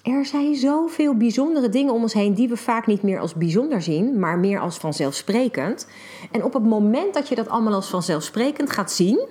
Er 0.03 0.25
zijn 0.25 0.55
zoveel 0.55 1.17
bijzondere 1.17 1.69
dingen 1.69 1.93
om 1.93 2.01
ons 2.01 2.13
heen 2.13 2.33
die 2.33 2.49
we 2.49 2.57
vaak 2.57 2.87
niet 2.87 3.01
meer 3.01 3.19
als 3.19 3.33
bijzonder 3.33 3.81
zien, 3.81 4.19
maar 4.19 4.39
meer 4.39 4.59
als 4.59 4.77
vanzelfsprekend. 4.77 5.87
En 6.31 6.43
op 6.43 6.53
het 6.53 6.63
moment 6.63 7.13
dat 7.13 7.27
je 7.27 7.35
dat 7.35 7.49
allemaal 7.49 7.73
als 7.73 7.89
vanzelfsprekend 7.89 8.71
gaat 8.71 8.91
zien, 8.91 9.27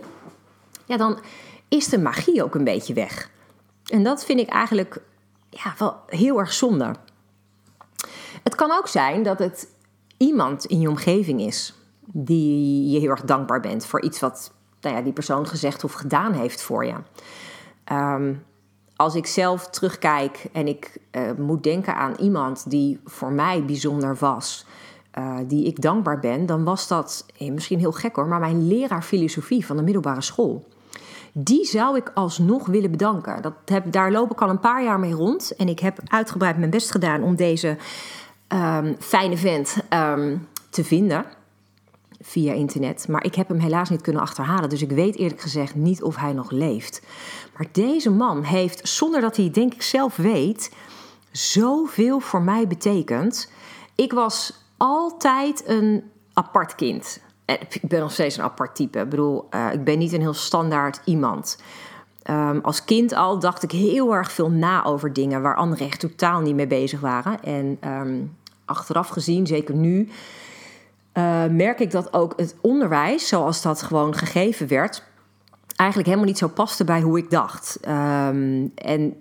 ja, 0.85 0.97
dan 0.97 1.19
is 1.69 1.89
de 1.89 1.99
magie 1.99 2.45
ook 2.45 2.55
een 2.55 2.65
beetje 2.65 2.95
weg. 2.95 3.31
En 3.87 4.03
dat 4.03 4.25
vind 4.25 4.41
ik 4.41 4.49
eigenlijk 4.49 4.99
ja, 5.51 5.75
wel 5.79 5.97
heel 6.07 6.39
erg 6.39 6.53
zonde. 6.53 6.95
Het 8.43 8.55
kan 8.55 8.71
ook 8.71 8.89
zijn 8.89 9.23
dat 9.23 9.39
het 9.39 9.69
iemand 10.17 10.65
in 10.65 10.81
je 10.81 10.89
omgeving 10.89 11.41
is 11.41 11.75
die 12.07 12.91
je 12.91 12.99
heel 12.99 13.11
erg 13.11 13.23
dankbaar 13.23 13.61
bent 13.61 13.87
voor 13.87 14.03
iets 14.03 14.21
wat 14.21 14.53
nou 14.81 14.97
ja, 14.97 15.03
die 15.03 15.12
persoon 15.12 15.47
gezegd 15.47 15.85
of 15.85 15.93
gedaan 15.93 16.33
heeft 16.33 16.62
voor 16.62 16.85
je. 16.85 16.95
Ehm, 17.85 18.35
als 18.97 19.15
ik 19.15 19.27
zelf 19.27 19.69
terugkijk 19.69 20.47
en 20.53 20.67
ik 20.67 20.99
uh, 21.12 21.33
moet 21.39 21.62
denken 21.62 21.97
aan 21.97 22.15
iemand 22.19 22.71
die 22.71 23.01
voor 23.05 23.33
mij 23.33 23.65
bijzonder 23.65 24.17
was, 24.17 24.67
uh, 25.19 25.39
die 25.47 25.67
ik 25.67 25.81
dankbaar 25.81 26.21
ben, 26.21 26.47
dan 26.47 26.65
was 26.65 26.89
dat 26.89 27.27
eh, 27.39 27.51
misschien 27.51 27.79
heel 27.79 27.93
gek 27.93 28.17
hoor, 28.17 28.27
maar 28.27 28.41
mijn 28.41 28.67
leraar 28.67 29.03
filosofie 29.03 29.67
van 29.67 29.77
de 29.77 29.83
middelbare 29.83 30.21
school. 30.21 30.65
Die 31.33 31.65
zou 31.65 31.97
ik 31.97 32.11
alsnog 32.15 32.67
willen 32.67 32.91
bedanken. 32.91 33.43
Dat 33.43 33.55
heb, 33.65 33.93
daar 33.93 34.12
loop 34.12 34.31
ik 34.31 34.43
al 34.43 34.49
een 34.49 34.61
paar 34.61 34.83
jaar 34.83 35.01
mee 35.01 35.12
rond. 35.12 35.57
En 35.57 35.69
ik 35.69 35.79
heb 35.79 35.99
uitgebreid 36.07 36.59
mijn 36.59 36.71
best 36.71 36.91
gedaan 36.91 37.23
om 37.23 37.37
deze 37.37 37.77
um, 38.49 38.97
fijne 38.99 39.37
vent 39.37 39.77
um, 39.91 40.49
te 40.71 40.85
vinden 40.85 41.25
via 42.21 42.53
internet. 42.53 43.09
Maar 43.09 43.25
ik 43.25 43.35
heb 43.35 43.49
hem 43.49 43.59
helaas 43.59 43.91
niet 43.91 44.01
kunnen 44.01 44.23
achterhalen. 44.23 44.69
Dus 44.69 44.83
ik 44.83 44.91
weet 44.91 45.17
eerlijk 45.17 45.41
gezegd 45.41 45.75
niet 45.75 46.03
of 46.03 46.17
hij 46.17 46.33
nog 46.33 46.51
leeft. 46.51 47.03
Maar 47.57 47.67
deze 47.73 48.11
man 48.11 48.43
heeft, 48.43 48.89
zonder 48.89 49.21
dat 49.21 49.37
hij 49.37 49.51
denk 49.51 49.75
ik 49.75 49.83
zelf 49.83 50.17
weet, 50.17 50.73
zoveel 51.31 52.21
voor 52.21 52.43
mij 52.43 52.67
betekend. 52.67 53.51
Ik 53.95 54.12
was 54.12 54.65
altijd 54.77 55.62
een 55.67 56.11
apart 56.33 56.75
kind. 56.75 57.21
Ik 57.61 57.88
ben 57.88 58.00
nog 58.00 58.12
steeds 58.12 58.37
een 58.37 58.44
apart 58.44 58.75
type. 58.75 58.99
Ik 58.99 59.09
bedoel, 59.09 59.49
uh, 59.50 59.73
ik 59.73 59.85
ben 59.85 59.99
niet 59.99 60.12
een 60.12 60.21
heel 60.21 60.35
standaard 60.35 61.00
iemand. 61.04 61.59
Um, 62.30 62.61
als 62.62 62.85
kind 62.85 63.14
al 63.14 63.38
dacht 63.38 63.62
ik 63.62 63.71
heel 63.71 64.14
erg 64.14 64.32
veel 64.32 64.50
na 64.50 64.85
over 64.85 65.12
dingen 65.12 65.42
waar 65.42 65.56
anderen 65.56 65.87
echt 65.87 66.00
totaal 66.00 66.40
niet 66.40 66.54
mee 66.54 66.66
bezig 66.66 67.00
waren. 67.00 67.42
En 67.42 67.78
um, 67.85 68.37
achteraf 68.64 69.09
gezien, 69.09 69.47
zeker 69.47 69.75
nu, 69.75 70.09
uh, 71.14 71.44
merk 71.47 71.80
ik 71.80 71.90
dat 71.90 72.12
ook 72.12 72.32
het 72.37 72.54
onderwijs, 72.61 73.28
zoals 73.28 73.62
dat 73.62 73.82
gewoon 73.82 74.14
gegeven 74.14 74.68
werd, 74.68 75.02
eigenlijk 75.76 76.09
helemaal 76.09 76.30
niet 76.30 76.38
zo 76.38 76.49
paste 76.49 76.85
bij 76.85 77.00
hoe 77.00 77.18
ik 77.18 77.30
dacht. 77.30 77.78
Um, 77.88 78.73
en 78.75 79.16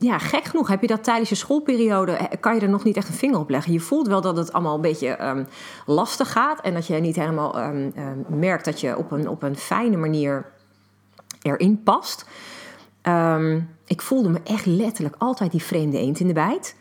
ja, 0.00 0.18
gek 0.18 0.44
genoeg 0.44 0.68
heb 0.68 0.80
je 0.80 0.86
dat 0.86 1.04
tijdens 1.04 1.28
je 1.28 1.34
schoolperiode, 1.34 2.12
eh, 2.12 2.40
kan 2.40 2.54
je 2.54 2.60
er 2.60 2.68
nog 2.68 2.84
niet 2.84 2.96
echt 2.96 3.08
een 3.08 3.14
vinger 3.14 3.38
op 3.38 3.50
leggen. 3.50 3.72
Je 3.72 3.80
voelt 3.80 4.06
wel 4.06 4.20
dat 4.20 4.36
het 4.36 4.52
allemaal 4.52 4.74
een 4.74 4.80
beetje 4.80 5.24
um, 5.26 5.46
lastig 5.86 6.32
gaat 6.32 6.60
en 6.60 6.74
dat 6.74 6.86
je 6.86 6.94
niet 6.94 7.16
helemaal 7.16 7.58
um, 7.58 7.92
merkt 8.28 8.64
dat 8.64 8.80
je 8.80 8.96
op 8.96 9.10
een, 9.10 9.28
op 9.28 9.42
een 9.42 9.56
fijne 9.56 9.96
manier 9.96 10.46
erin 11.42 11.82
past. 11.82 12.26
ik 13.86 14.02
voelde 14.02 14.28
me 14.28 14.40
echt 14.44 14.66
letterlijk 14.66 15.14
altijd 15.18 15.50
die 15.50 15.62
vreemde 15.62 15.98
eend 15.98 16.20
in 16.20 16.26
de 16.26 16.32
bijt. 16.32 16.76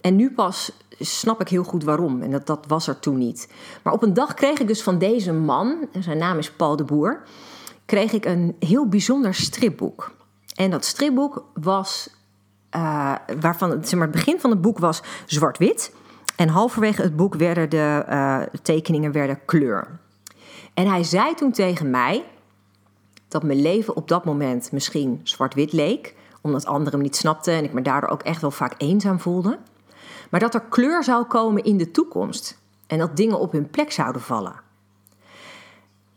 en 0.00 0.16
nu 0.16 0.32
pas 0.32 0.72
snap 0.98 1.40
ik 1.40 1.48
heel 1.48 1.64
goed 1.64 1.84
waarom. 1.84 2.22
En 2.22 2.30
dat, 2.30 2.46
dat 2.46 2.64
was 2.68 2.86
er 2.86 2.98
toen 2.98 3.18
niet. 3.18 3.52
Maar 3.82 3.92
op 3.92 4.02
een 4.02 4.14
dag 4.14 4.34
kreeg 4.34 4.58
ik 4.58 4.66
dus 4.66 4.82
van 4.82 4.98
deze 4.98 5.32
man, 5.32 5.88
zijn 5.98 6.18
naam 6.18 6.38
is 6.38 6.50
Paul 6.50 6.76
de 6.76 6.84
Boer, 6.84 7.22
kreeg 7.84 8.12
ik 8.12 8.24
een 8.24 8.56
heel 8.58 8.88
bijzonder 8.88 9.34
stripboek. 9.34 10.12
En 10.54 10.70
dat 10.70 10.84
stripboek 10.84 11.44
was, 11.54 12.08
uh, 12.76 13.14
waarvan 13.40 13.70
zeg 13.70 13.92
maar, 13.92 14.08
het 14.08 14.16
begin 14.16 14.40
van 14.40 14.50
het 14.50 14.60
boek 14.60 14.78
was 14.78 15.02
zwart-wit. 15.26 15.92
En 16.36 16.48
halverwege 16.48 17.02
het 17.02 17.16
boek 17.16 17.34
werden 17.34 17.70
de 17.70 18.04
uh, 18.08 18.40
tekeningen 18.62 19.12
werden 19.12 19.44
kleur. 19.44 19.98
En 20.74 20.86
hij 20.86 21.04
zei 21.04 21.34
toen 21.34 21.52
tegen 21.52 21.90
mij 21.90 22.24
dat 23.28 23.42
mijn 23.42 23.62
leven 23.62 23.96
op 23.96 24.08
dat 24.08 24.24
moment 24.24 24.72
misschien 24.72 25.20
zwart-wit 25.22 25.72
leek, 25.72 26.14
omdat 26.40 26.66
anderen 26.66 26.98
me 26.98 27.04
niet 27.04 27.16
snapten 27.16 27.54
en 27.54 27.64
ik 27.64 27.72
me 27.72 27.82
daardoor 27.82 28.10
ook 28.10 28.22
echt 28.22 28.40
wel 28.40 28.50
vaak 28.50 28.74
eenzaam 28.78 29.20
voelde. 29.20 29.58
Maar 30.30 30.40
dat 30.40 30.54
er 30.54 30.60
kleur 30.60 31.04
zou 31.04 31.24
komen 31.24 31.64
in 31.64 31.76
de 31.76 31.90
toekomst 31.90 32.58
en 32.86 32.98
dat 32.98 33.16
dingen 33.16 33.38
op 33.38 33.52
hun 33.52 33.70
plek 33.70 33.92
zouden 33.92 34.22
vallen. 34.22 34.54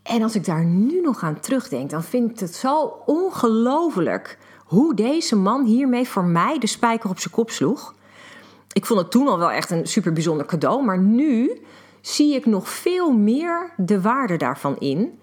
En 0.06 0.22
als 0.22 0.36
ik 0.36 0.46
daar 0.46 0.66
nu 0.66 1.02
nog 1.02 1.24
aan 1.24 1.40
terugdenk, 1.40 1.90
dan 1.90 2.04
vind 2.04 2.32
ik 2.32 2.40
het 2.40 2.56
zo 2.56 2.94
ongelooflijk 3.06 4.38
hoe 4.66 4.94
deze 4.94 5.36
man 5.36 5.66
hiermee 5.66 6.08
voor 6.08 6.24
mij 6.24 6.60
de 6.60 6.68
spijker 6.68 7.10
op 7.10 7.20
zijn 7.20 7.34
kop 7.34 7.50
sloeg. 7.50 7.94
Ik 8.72 8.86
vond 8.86 9.00
het 9.00 9.12
toen 9.12 9.28
al 9.28 9.38
wel 9.38 9.52
echt 9.52 9.72
een 9.72 9.88
super 9.88 10.14
bijzonder 10.14 10.46
cadeau, 10.46 10.84
maar 10.84 11.00
nu 11.00 11.62
zie 12.02 12.36
ik 12.36 12.46
nog 12.46 12.70
veel 12.70 13.12
meer 13.12 13.74
de 13.78 14.02
waarde 14.02 14.38
daarvan 14.38 14.78
in. 14.78 15.20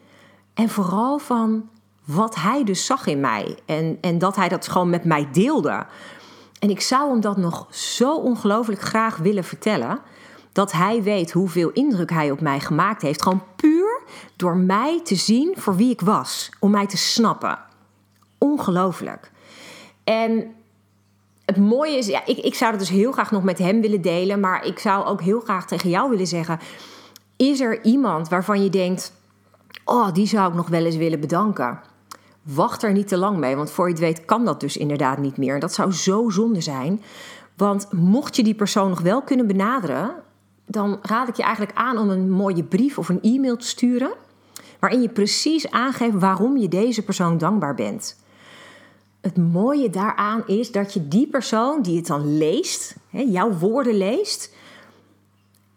En 0.54 0.68
vooral 0.68 1.18
van 1.18 1.68
wat 2.04 2.34
hij 2.34 2.64
dus 2.64 2.86
zag 2.86 3.06
in 3.06 3.20
mij 3.20 3.58
en, 3.66 3.98
en 4.00 4.18
dat 4.18 4.36
hij 4.36 4.48
dat 4.48 4.68
gewoon 4.68 4.90
met 4.90 5.04
mij 5.04 5.28
deelde. 5.32 5.86
En 6.58 6.70
ik 6.70 6.80
zou 6.80 7.10
hem 7.10 7.20
dat 7.20 7.36
nog 7.36 7.66
zo 7.74 8.14
ongelooflijk 8.16 8.80
graag 8.80 9.16
willen 9.16 9.44
vertellen. 9.44 10.00
Dat 10.52 10.72
hij 10.72 11.02
weet 11.02 11.32
hoeveel 11.32 11.70
indruk 11.70 12.10
hij 12.10 12.30
op 12.30 12.40
mij 12.40 12.60
gemaakt 12.60 13.02
heeft. 13.02 13.22
Gewoon 13.22 13.42
puur 13.56 14.01
door 14.36 14.56
mij 14.56 15.00
te 15.04 15.14
zien 15.14 15.54
voor 15.56 15.76
wie 15.76 15.90
ik 15.90 16.00
was. 16.00 16.50
Om 16.60 16.70
mij 16.70 16.86
te 16.86 16.96
snappen. 16.96 17.58
Ongelooflijk. 18.38 19.30
En 20.04 20.54
het 21.44 21.56
mooie 21.56 21.96
is, 21.96 22.06
ja, 22.06 22.26
ik, 22.26 22.38
ik 22.38 22.54
zou 22.54 22.70
het 22.70 22.80
dus 22.80 22.88
heel 22.88 23.12
graag 23.12 23.30
nog 23.30 23.42
met 23.42 23.58
hem 23.58 23.80
willen 23.80 24.02
delen. 24.02 24.40
Maar 24.40 24.66
ik 24.66 24.78
zou 24.78 25.06
ook 25.06 25.20
heel 25.20 25.40
graag 25.40 25.66
tegen 25.66 25.90
jou 25.90 26.10
willen 26.10 26.26
zeggen: 26.26 26.58
Is 27.36 27.60
er 27.60 27.84
iemand 27.84 28.28
waarvan 28.28 28.62
je 28.62 28.70
denkt: 28.70 29.12
Oh, 29.84 30.12
die 30.12 30.26
zou 30.26 30.48
ik 30.48 30.54
nog 30.54 30.68
wel 30.68 30.84
eens 30.84 30.96
willen 30.96 31.20
bedanken? 31.20 31.80
Wacht 32.42 32.82
er 32.82 32.92
niet 32.92 33.08
te 33.08 33.16
lang 33.16 33.36
mee, 33.36 33.56
want 33.56 33.70
voor 33.70 33.86
je 33.86 33.92
het 33.92 34.02
weet 34.02 34.24
kan 34.24 34.44
dat 34.44 34.60
dus 34.60 34.76
inderdaad 34.76 35.18
niet 35.18 35.36
meer. 35.36 35.60
Dat 35.60 35.74
zou 35.74 35.92
zo 35.92 36.30
zonde 36.30 36.60
zijn. 36.60 37.02
Want 37.56 37.92
mocht 37.92 38.36
je 38.36 38.42
die 38.42 38.54
persoon 38.54 38.88
nog 38.88 39.00
wel 39.00 39.22
kunnen 39.22 39.46
benaderen, 39.46 40.14
dan 40.72 40.98
raad 41.02 41.28
ik 41.28 41.36
je 41.36 41.42
eigenlijk 41.42 41.76
aan 41.76 41.98
om 41.98 42.10
een 42.10 42.30
mooie 42.30 42.64
brief 42.64 42.98
of 42.98 43.08
een 43.08 43.22
e-mail 43.22 43.56
te 43.56 43.66
sturen. 43.66 44.12
Waarin 44.78 45.02
je 45.02 45.08
precies 45.08 45.70
aangeeft 45.70 46.18
waarom 46.18 46.56
je 46.56 46.68
deze 46.68 47.04
persoon 47.04 47.38
dankbaar 47.38 47.74
bent. 47.74 48.20
Het 49.20 49.36
mooie 49.36 49.90
daaraan 49.90 50.46
is 50.46 50.72
dat 50.72 50.94
je 50.94 51.08
die 51.08 51.26
persoon 51.26 51.82
die 51.82 51.96
het 51.96 52.06
dan 52.06 52.36
leest, 52.38 52.96
jouw 53.10 53.50
woorden 53.50 53.94
leest, 53.94 54.54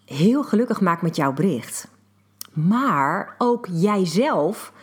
heel 0.06 0.44
gelukkig 0.44 0.82
maakt 0.82 1.02
met 1.02 1.16
jouw 1.16 1.34
bericht. 1.34 1.88
Maar 2.54 3.36
ook 3.38 3.68
jijzelf 3.72 4.74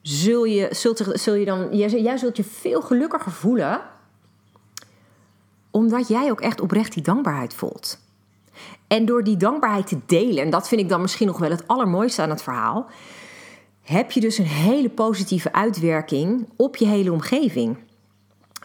zul 0.00 0.44
je, 0.44 0.68
zult, 0.70 1.10
zul 1.12 1.34
je 1.34 1.44
dan, 1.44 1.76
jij, 1.76 2.16
zult 2.16 2.36
je 2.36 2.44
veel 2.44 2.80
gelukkiger 2.80 3.32
voelen, 3.32 3.80
omdat 5.70 6.08
jij 6.08 6.30
ook 6.30 6.40
echt 6.40 6.60
oprecht 6.60 6.92
die 6.92 7.02
dankbaarheid 7.02 7.54
voelt. 7.54 7.98
En 8.86 9.04
door 9.04 9.24
die 9.24 9.36
dankbaarheid 9.36 9.86
te 9.86 9.98
delen, 10.06 10.44
en 10.44 10.50
dat 10.50 10.68
vind 10.68 10.80
ik 10.80 10.88
dan 10.88 11.00
misschien 11.00 11.26
nog 11.26 11.38
wel 11.38 11.50
het 11.50 11.68
allermooiste 11.68 12.22
aan 12.22 12.30
het 12.30 12.42
verhaal, 12.42 12.86
heb 13.82 14.10
je 14.10 14.20
dus 14.20 14.38
een 14.38 14.44
hele 14.44 14.90
positieve 14.90 15.52
uitwerking 15.52 16.48
op 16.56 16.76
je 16.76 16.86
hele 16.86 17.12
omgeving. 17.12 17.76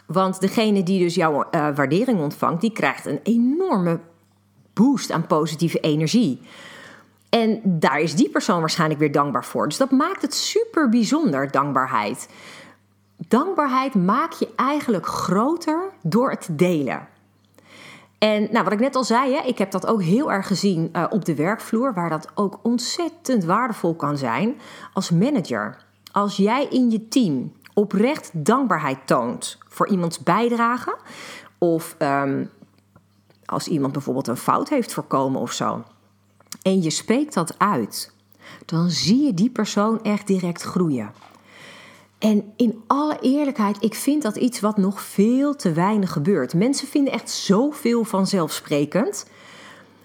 Want 0.06 0.40
degene 0.40 0.82
die 0.82 0.98
dus 0.98 1.14
jouw 1.14 1.32
uh, 1.32 1.44
waardering 1.50 2.20
ontvangt, 2.20 2.60
die 2.60 2.72
krijgt 2.72 3.06
een 3.06 3.20
enorme 3.22 4.00
boost 4.72 5.10
aan 5.10 5.26
positieve 5.26 5.80
energie. 5.80 6.40
En 7.28 7.60
daar 7.64 8.00
is 8.00 8.14
die 8.14 8.30
persoon 8.30 8.60
waarschijnlijk 8.60 9.00
weer 9.00 9.12
dankbaar 9.12 9.44
voor. 9.44 9.68
Dus 9.68 9.76
dat 9.76 9.90
maakt 9.90 10.22
het 10.22 10.34
super 10.34 10.88
bijzonder, 10.88 11.50
dankbaarheid. 11.50 12.28
Dankbaarheid 13.16 13.94
maak 13.94 14.32
je 14.32 14.48
eigenlijk 14.56 15.06
groter 15.06 15.90
door 16.02 16.30
het 16.30 16.48
delen. 16.50 17.08
En 18.18 18.48
nou, 18.50 18.64
wat 18.64 18.72
ik 18.72 18.80
net 18.80 18.96
al 18.96 19.04
zei, 19.04 19.34
hè, 19.34 19.40
ik 19.40 19.58
heb 19.58 19.70
dat 19.70 19.86
ook 19.86 20.02
heel 20.02 20.32
erg 20.32 20.46
gezien 20.46 20.90
uh, 20.92 21.04
op 21.10 21.24
de 21.24 21.34
werkvloer, 21.34 21.94
waar 21.94 22.10
dat 22.10 22.28
ook 22.34 22.58
ontzettend 22.62 23.44
waardevol 23.44 23.94
kan 23.94 24.16
zijn 24.16 24.60
als 24.92 25.10
manager. 25.10 25.76
Als 26.12 26.36
jij 26.36 26.66
in 26.70 26.90
je 26.90 27.08
team 27.08 27.52
oprecht 27.74 28.30
dankbaarheid 28.32 29.06
toont 29.06 29.58
voor 29.68 29.88
iemands 29.88 30.18
bijdrage, 30.18 30.96
of 31.58 31.96
um, 31.98 32.50
als 33.44 33.68
iemand 33.68 33.92
bijvoorbeeld 33.92 34.26
een 34.26 34.36
fout 34.36 34.68
heeft 34.68 34.92
voorkomen 34.92 35.40
of 35.40 35.52
zo 35.52 35.82
en 36.62 36.82
je 36.82 36.90
spreekt 36.90 37.34
dat 37.34 37.58
uit, 37.58 38.12
dan 38.64 38.90
zie 38.90 39.24
je 39.24 39.34
die 39.34 39.50
persoon 39.50 40.02
echt 40.02 40.26
direct 40.26 40.62
groeien. 40.62 41.12
En 42.18 42.52
in 42.56 42.82
alle 42.86 43.18
eerlijkheid, 43.20 43.82
ik 43.82 43.94
vind 43.94 44.22
dat 44.22 44.36
iets 44.36 44.60
wat 44.60 44.76
nog 44.76 45.00
veel 45.02 45.56
te 45.56 45.72
weinig 45.72 46.12
gebeurt. 46.12 46.54
Mensen 46.54 46.88
vinden 46.88 47.12
echt 47.12 47.30
zoveel 47.30 48.04
vanzelfsprekend. 48.04 49.26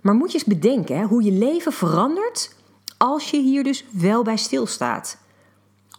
Maar 0.01 0.15
moet 0.15 0.31
je 0.31 0.37
eens 0.37 0.59
bedenken 0.59 0.97
hè, 0.97 1.03
hoe 1.03 1.23
je 1.23 1.31
leven 1.31 1.71
verandert 1.71 2.55
als 2.97 3.31
je 3.31 3.41
hier 3.41 3.63
dus 3.63 3.85
wel 3.91 4.23
bij 4.23 4.37
stilstaat. 4.37 5.17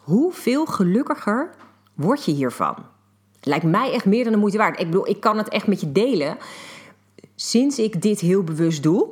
Hoeveel 0.00 0.66
gelukkiger 0.66 1.54
word 1.94 2.24
je 2.24 2.32
hiervan? 2.32 2.76
Lijkt 3.40 3.64
mij 3.64 3.92
echt 3.92 4.04
meer 4.04 4.24
dan 4.24 4.32
de 4.32 4.38
moeite 4.38 4.58
waard. 4.58 4.80
Ik 4.80 4.86
bedoel, 4.86 5.08
ik 5.08 5.20
kan 5.20 5.38
het 5.38 5.48
echt 5.48 5.66
met 5.66 5.80
je 5.80 5.92
delen. 5.92 6.36
Sinds 7.34 7.78
ik 7.78 8.02
dit 8.02 8.20
heel 8.20 8.42
bewust 8.42 8.82
doe. 8.82 9.08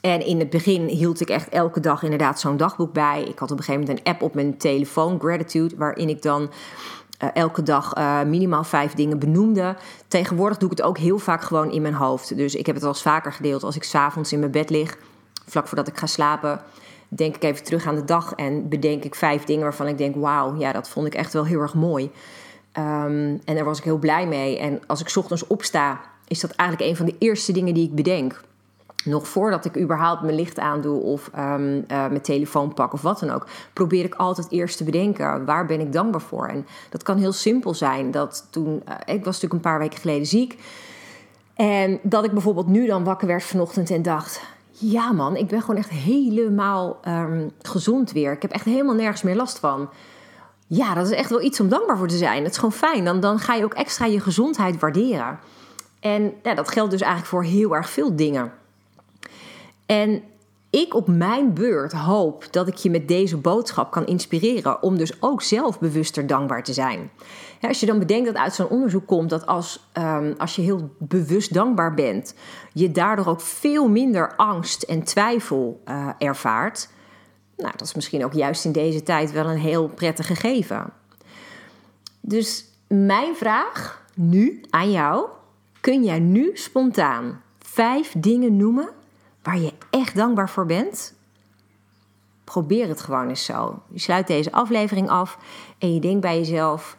En 0.00 0.26
in 0.26 0.38
het 0.38 0.50
begin 0.50 0.86
hield 0.86 1.20
ik 1.20 1.28
echt 1.28 1.48
elke 1.48 1.80
dag 1.80 2.02
inderdaad 2.02 2.40
zo'n 2.40 2.56
dagboek 2.56 2.92
bij. 2.92 3.22
Ik 3.22 3.38
had 3.38 3.50
op 3.50 3.58
een 3.58 3.64
gegeven 3.64 3.80
moment 3.80 3.98
een 3.98 4.12
app 4.12 4.22
op 4.22 4.34
mijn 4.34 4.56
telefoon, 4.56 5.20
Gratitude, 5.20 5.76
waarin 5.76 6.08
ik 6.08 6.22
dan 6.22 6.50
uh, 7.22 7.28
elke 7.34 7.62
dag 7.62 7.96
uh, 7.96 8.22
minimaal 8.22 8.64
vijf 8.64 8.94
dingen 8.94 9.18
benoemde. 9.18 9.76
Tegenwoordig 10.08 10.58
doe 10.58 10.70
ik 10.70 10.76
het 10.76 10.86
ook 10.86 10.98
heel 10.98 11.18
vaak 11.18 11.42
gewoon 11.42 11.70
in 11.70 11.82
mijn 11.82 11.94
hoofd. 11.94 12.36
Dus 12.36 12.54
ik 12.54 12.66
heb 12.66 12.74
het 12.74 12.84
al 12.84 12.90
eens 12.90 13.02
vaker 13.02 13.32
gedeeld 13.32 13.62
als 13.62 13.76
ik 13.76 13.82
s'avonds 13.82 14.32
in 14.32 14.38
mijn 14.38 14.50
bed 14.50 14.70
lig, 14.70 14.98
vlak 15.46 15.66
voordat 15.66 15.88
ik 15.88 15.98
ga 15.98 16.06
slapen. 16.06 16.60
Denk 17.08 17.36
ik 17.36 17.42
even 17.42 17.64
terug 17.64 17.86
aan 17.86 17.94
de 17.94 18.04
dag 18.04 18.32
en 18.34 18.68
bedenk 18.68 19.04
ik 19.04 19.14
vijf 19.14 19.44
dingen 19.44 19.62
waarvan 19.62 19.86
ik 19.86 19.98
denk: 19.98 20.16
wauw, 20.16 20.58
ja, 20.58 20.72
dat 20.72 20.88
vond 20.88 21.06
ik 21.06 21.14
echt 21.14 21.32
wel 21.32 21.44
heel 21.44 21.60
erg 21.60 21.74
mooi. 21.74 22.10
Um, 22.78 23.40
en 23.44 23.54
daar 23.54 23.64
was 23.64 23.78
ik 23.78 23.84
heel 23.84 23.98
blij 23.98 24.26
mee. 24.26 24.58
En 24.58 24.80
als 24.86 25.00
ik 25.00 25.16
ochtends 25.16 25.46
opsta, 25.46 26.00
is 26.28 26.40
dat 26.40 26.50
eigenlijk 26.50 26.90
een 26.90 26.96
van 26.96 27.06
de 27.06 27.14
eerste 27.18 27.52
dingen 27.52 27.74
die 27.74 27.86
ik 27.86 27.94
bedenk 27.94 28.40
nog 29.08 29.28
voordat 29.28 29.64
ik 29.64 29.78
überhaupt 29.78 30.22
mijn 30.22 30.34
licht 30.34 30.58
aandoe 30.58 31.02
of 31.02 31.30
um, 31.38 31.74
uh, 31.76 31.84
mijn 31.88 32.20
telefoon 32.20 32.74
pak 32.74 32.92
of 32.92 33.02
wat 33.02 33.20
dan 33.20 33.30
ook, 33.30 33.46
probeer 33.72 34.04
ik 34.04 34.14
altijd 34.14 34.50
eerst 34.50 34.76
te 34.76 34.84
bedenken 34.84 35.44
waar 35.44 35.66
ben 35.66 35.80
ik 35.80 35.92
dankbaar 35.92 36.20
voor. 36.20 36.46
En 36.46 36.66
dat 36.90 37.02
kan 37.02 37.16
heel 37.16 37.32
simpel 37.32 37.74
zijn. 37.74 38.10
Dat 38.10 38.46
toen, 38.50 38.82
uh, 38.88 38.94
ik 39.04 39.24
was 39.24 39.40
natuurlijk 39.40 39.52
een 39.52 39.70
paar 39.70 39.78
weken 39.78 39.98
geleden 39.98 40.26
ziek. 40.26 40.58
En 41.54 41.98
dat 42.02 42.24
ik 42.24 42.32
bijvoorbeeld 42.32 42.66
nu 42.66 42.86
dan 42.86 43.04
wakker 43.04 43.26
werd 43.26 43.44
vanochtend 43.44 43.90
en 43.90 44.02
dacht: 44.02 44.40
ja 44.70 45.12
man, 45.12 45.36
ik 45.36 45.46
ben 45.46 45.60
gewoon 45.60 45.76
echt 45.76 45.90
helemaal 45.90 47.00
um, 47.08 47.50
gezond 47.62 48.12
weer. 48.12 48.32
Ik 48.32 48.42
heb 48.42 48.50
echt 48.50 48.64
helemaal 48.64 48.94
nergens 48.94 49.22
meer 49.22 49.36
last 49.36 49.58
van. 49.58 49.88
Ja, 50.66 50.94
dat 50.94 51.06
is 51.06 51.12
echt 51.12 51.30
wel 51.30 51.42
iets 51.42 51.60
om 51.60 51.68
dankbaar 51.68 51.98
voor 51.98 52.08
te 52.08 52.16
zijn. 52.16 52.42
Dat 52.42 52.50
is 52.50 52.58
gewoon 52.58 52.72
fijn. 52.72 53.04
Dan, 53.04 53.20
dan 53.20 53.38
ga 53.38 53.54
je 53.54 53.64
ook 53.64 53.74
extra 53.74 54.06
je 54.06 54.20
gezondheid 54.20 54.80
waarderen. 54.80 55.38
En 56.00 56.32
ja, 56.42 56.54
dat 56.54 56.70
geldt 56.70 56.90
dus 56.90 57.00
eigenlijk 57.00 57.30
voor 57.30 57.44
heel 57.44 57.74
erg 57.74 57.90
veel 57.90 58.16
dingen. 58.16 58.52
En 59.88 60.22
ik 60.70 60.94
op 60.94 61.08
mijn 61.08 61.54
beurt 61.54 61.92
hoop 61.92 62.46
dat 62.50 62.68
ik 62.68 62.74
je 62.74 62.90
met 62.90 63.08
deze 63.08 63.36
boodschap 63.36 63.90
kan 63.90 64.06
inspireren 64.06 64.82
om 64.82 64.96
dus 64.96 65.22
ook 65.22 65.42
zelf 65.42 65.78
bewuster 65.78 66.26
dankbaar 66.26 66.62
te 66.62 66.72
zijn. 66.72 67.10
Ja, 67.60 67.68
als 67.68 67.80
je 67.80 67.86
dan 67.86 67.98
bedenkt 67.98 68.26
dat 68.26 68.36
uit 68.36 68.54
zo'n 68.54 68.68
onderzoek 68.68 69.06
komt 69.06 69.30
dat 69.30 69.46
als, 69.46 69.88
um, 69.98 70.34
als 70.38 70.56
je 70.56 70.62
heel 70.62 70.90
bewust 70.98 71.54
dankbaar 71.54 71.94
bent, 71.94 72.34
je 72.72 72.92
daardoor 72.92 73.26
ook 73.26 73.40
veel 73.40 73.88
minder 73.88 74.36
angst 74.36 74.82
en 74.82 75.02
twijfel 75.02 75.82
uh, 75.88 76.08
ervaart. 76.18 76.88
Nou, 77.56 77.72
dat 77.76 77.86
is 77.86 77.94
misschien 77.94 78.24
ook 78.24 78.32
juist 78.32 78.64
in 78.64 78.72
deze 78.72 79.02
tijd 79.02 79.32
wel 79.32 79.46
een 79.46 79.58
heel 79.58 79.88
prettig 79.88 80.26
gegeven. 80.26 80.92
Dus 82.20 82.64
mijn 82.86 83.36
vraag 83.36 84.04
nu 84.14 84.60
aan 84.70 84.90
jou: 84.90 85.28
kun 85.80 86.04
jij 86.04 86.18
nu 86.18 86.50
spontaan 86.54 87.42
vijf 87.58 88.14
dingen 88.18 88.56
noemen 88.56 88.88
waar 89.48 89.58
je 89.58 89.72
echt 89.90 90.14
dankbaar 90.14 90.50
voor 90.50 90.66
bent, 90.66 91.14
probeer 92.44 92.88
het 92.88 93.00
gewoon 93.00 93.28
eens 93.28 93.44
zo. 93.44 93.82
Je 93.90 93.98
sluit 93.98 94.26
deze 94.26 94.52
aflevering 94.52 95.08
af 95.08 95.38
en 95.78 95.94
je 95.94 96.00
denkt 96.00 96.20
bij 96.20 96.38
jezelf: 96.38 96.96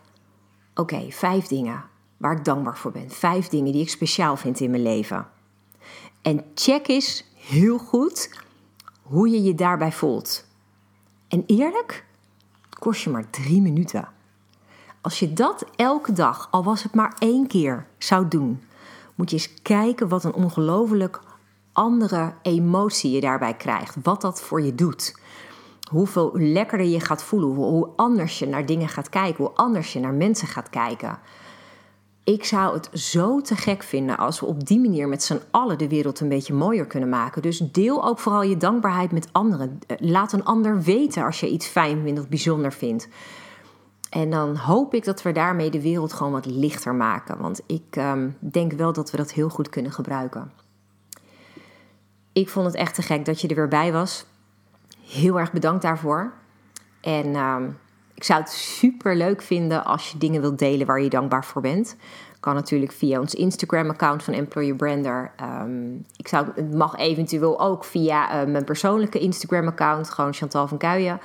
oké, 0.76 1.08
vijf 1.10 1.48
dingen 1.48 1.84
waar 2.18 2.38
ik 2.38 2.46
dankbaar 2.46 2.78
voor 2.78 2.92
ben. 2.92 3.10
Vijf 3.10 3.48
dingen 3.48 3.72
die 3.72 3.82
ik 3.82 3.90
speciaal 3.90 4.38
vind 4.38 4.60
in 4.60 4.72
mijn 4.72 4.82
leven. 4.82 5.28
En 6.22 6.46
check 6.56 6.88
eens 6.88 7.26
heel 7.36 7.78
goed 7.78 8.44
hoe 9.02 9.30
je 9.30 9.44
je 9.44 9.56
daarbij 9.56 9.92
voelt. 9.92 10.46
En 11.28 11.44
eerlijk, 11.46 12.06
kost 12.80 13.04
je 13.04 13.10
maar 13.10 13.30
drie 13.30 13.62
minuten. 13.62 14.08
Als 15.02 15.20
je 15.20 15.34
dat 15.34 15.66
elke 15.76 16.14
dag, 16.14 16.48
al 16.52 16.64
was 16.64 16.84
het 16.84 16.94
maar 16.94 17.16
één 17.20 17.48
keer, 17.48 17.88
zou 17.98 18.28
doen, 18.28 18.64
moet 19.16 19.30
je 19.30 19.36
eens 19.36 19.62
kijken 19.62 20.08
wat 20.08 20.24
een 20.24 20.34
ongelooflijk 20.34 21.20
andere 21.74 22.34
emotie 22.42 23.12
je 23.12 23.22
daarbij 23.22 23.54
krijgt. 23.54 23.96
Wat 24.04 24.22
dat 24.22 24.42
voor 24.42 24.62
je 24.62 24.76
doet. 24.76 25.20
Hoeveel 25.92 26.32
lekkerder 26.34 26.88
je 26.88 27.00
gaat 27.00 27.24
voelen. 27.24 27.50
Hoe 27.50 27.90
anders 27.96 28.40
je 28.40 28.48
naar 28.48 28.66
dingen 28.66 28.90
gaat 28.90 29.10
kijken. 29.10 29.44
Hoe 29.44 29.56
anders 29.56 29.94
je 29.94 30.00
naar 30.00 30.14
mensen 30.14 30.48
gaat 30.48 30.70
kijken. 30.70 31.20
Ik 32.24 32.44
zou 32.44 32.74
het 32.74 32.90
zo 32.94 33.42
te 33.42 33.56
gek 33.56 33.84
vinden 33.84 34.18
als 34.18 34.40
we 34.40 34.46
op 34.46 34.66
die 34.66 34.80
manier 34.80 35.08
met 35.08 35.24
z'n 35.24 35.42
allen 35.52 35.78
de 35.78 35.88
wereld 35.88 36.20
een 36.20 36.30
beetje 36.30 36.54
mooier 36.54 36.86
kunnen 36.86 37.10
maken. 37.10 37.42
Dus 37.42 37.58
deel 37.58 38.06
ook 38.06 38.20
vooral 38.20 38.44
je 38.44 38.58
dankbaarheid 38.58 39.12
met 39.12 39.30
anderen. 39.32 39.80
Laat 39.98 40.34
een 40.34 40.46
ander 40.46 40.82
weten 40.82 41.24
als 41.24 41.40
je 41.40 41.50
iets 41.50 41.68
fijn 41.68 42.02
vindt 42.04 42.20
of 42.20 42.28
bijzonder 42.28 42.74
vindt. 42.74 43.08
En 44.10 44.30
dan 44.30 44.56
hoop 44.56 44.94
ik 44.94 45.04
dat 45.04 45.22
we 45.22 45.32
daarmee 45.32 45.70
de 45.70 45.82
wereld 45.82 46.14
gewoon 46.14 46.32
wat 46.32 46.46
lichter 46.46 46.96
maken. 46.96 47.38
Want 47.38 47.62
ik 47.66 47.96
um, 47.98 48.38
denk 48.40 48.74
wel 48.74 48.94
dat 48.94 49.12
we 49.12 49.18
dat 49.18 49.32
heel 49.32 49.50
goed 49.50 49.70
kunnen 49.70 49.92
gebruiken. 49.92 50.52
Ik 52.34 52.50
vond 52.50 52.66
het 52.66 52.76
echt 52.76 52.96
te 52.96 53.02
gek 53.02 53.26
dat 53.26 53.42
je 53.42 53.48
er 53.48 53.56
weer 53.56 53.68
bij 53.68 53.92
was. 53.92 54.26
Heel 55.08 55.40
erg 55.40 55.52
bedankt 55.52 55.82
daarvoor. 55.82 56.34
En 57.02 57.26
uh, 57.26 57.56
ik 58.14 58.24
zou 58.24 58.40
het 58.42 58.50
super 58.50 59.16
leuk 59.16 59.42
vinden 59.42 59.86
als 59.86 60.12
je 60.12 60.18
dingen 60.18 60.42
wilt 60.42 60.60
delen 60.60 60.88
waar 60.88 61.02
je 61.02 61.10
dankbaar 61.10 61.46
voor 61.46 61.62
bent. 61.62 61.96
Kan 62.40 62.54
natuurlijk 62.54 62.92
via 62.92 63.20
ons 63.20 63.36
Instagram-account 63.36 64.24
van 64.24 64.34
Employer 64.34 64.76
Brander. 64.76 65.32
Um, 65.62 66.06
ik 66.16 66.28
zou, 66.28 66.48
het 66.56 66.74
mag 66.74 66.96
eventueel 66.96 67.60
ook 67.60 67.84
via 67.84 68.42
uh, 68.42 68.52
mijn 68.52 68.64
persoonlijke 68.64 69.20
Instagram-account, 69.20 70.10
gewoon 70.10 70.34
Chantal 70.34 70.68
van 70.68 70.78
Kuijen. 70.78 71.20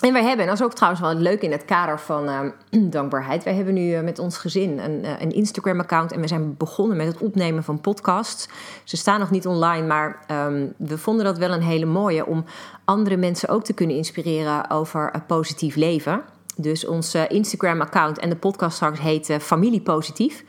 En 0.00 0.12
wij 0.12 0.22
hebben, 0.22 0.40
en 0.40 0.46
dat 0.46 0.60
is 0.60 0.64
ook 0.64 0.74
trouwens 0.74 1.02
wel 1.02 1.14
leuk 1.14 1.42
in 1.42 1.52
het 1.52 1.64
kader 1.64 2.00
van 2.00 2.28
uh, 2.28 2.40
dankbaarheid. 2.90 3.44
Wij 3.44 3.54
hebben 3.54 3.74
nu 3.74 3.90
uh, 3.90 4.00
met 4.00 4.18
ons 4.18 4.38
gezin 4.38 4.78
een, 4.78 5.04
uh, 5.04 5.10
een 5.20 5.32
Instagram-account 5.32 6.12
en 6.12 6.20
we 6.20 6.26
zijn 6.26 6.56
begonnen 6.56 6.96
met 6.96 7.06
het 7.06 7.18
opnemen 7.18 7.64
van 7.64 7.80
podcasts. 7.80 8.48
Ze 8.84 8.96
staan 8.96 9.20
nog 9.20 9.30
niet 9.30 9.46
online, 9.46 9.86
maar 9.86 10.24
um, 10.30 10.74
we 10.76 10.98
vonden 10.98 11.24
dat 11.24 11.38
wel 11.38 11.50
een 11.50 11.62
hele 11.62 11.86
mooie 11.86 12.26
om 12.26 12.44
andere 12.84 13.16
mensen 13.16 13.48
ook 13.48 13.64
te 13.64 13.72
kunnen 13.72 13.96
inspireren 13.96 14.70
over 14.70 15.10
een 15.12 15.26
positief 15.26 15.76
leven. 15.76 16.22
Dus 16.56 16.86
ons 16.86 17.14
Instagram-account 17.14 18.18
en 18.18 18.28
de 18.28 18.36
podcast 18.36 18.76
straks 18.76 19.00
heet 19.00 19.36
Familie 19.40 19.80
Positief. 19.80 20.44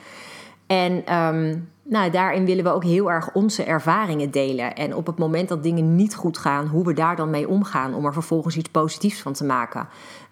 En 0.68 1.16
um, 1.16 1.70
nou, 1.90 2.10
daarin 2.10 2.46
willen 2.46 2.64
we 2.64 2.70
ook 2.70 2.84
heel 2.84 3.12
erg 3.12 3.32
onze 3.34 3.64
ervaringen 3.64 4.32
delen. 4.32 4.76
En 4.76 4.96
op 4.96 5.06
het 5.06 5.18
moment 5.18 5.50
dat 5.50 5.64
dingen 5.64 5.96
niet 5.96 6.16
goed 6.16 6.38
gaan, 6.38 6.68
hoe 6.68 6.86
we 6.86 6.94
daar 6.94 7.16
dan 7.16 7.30
mee 7.30 7.48
omgaan 7.48 7.94
om 7.94 8.06
er 8.06 8.14
vervolgens 8.14 8.58
iets 8.58 8.70
positiefs 8.70 9.22
van 9.22 9.34
te 9.34 9.44
maken. 9.44 9.88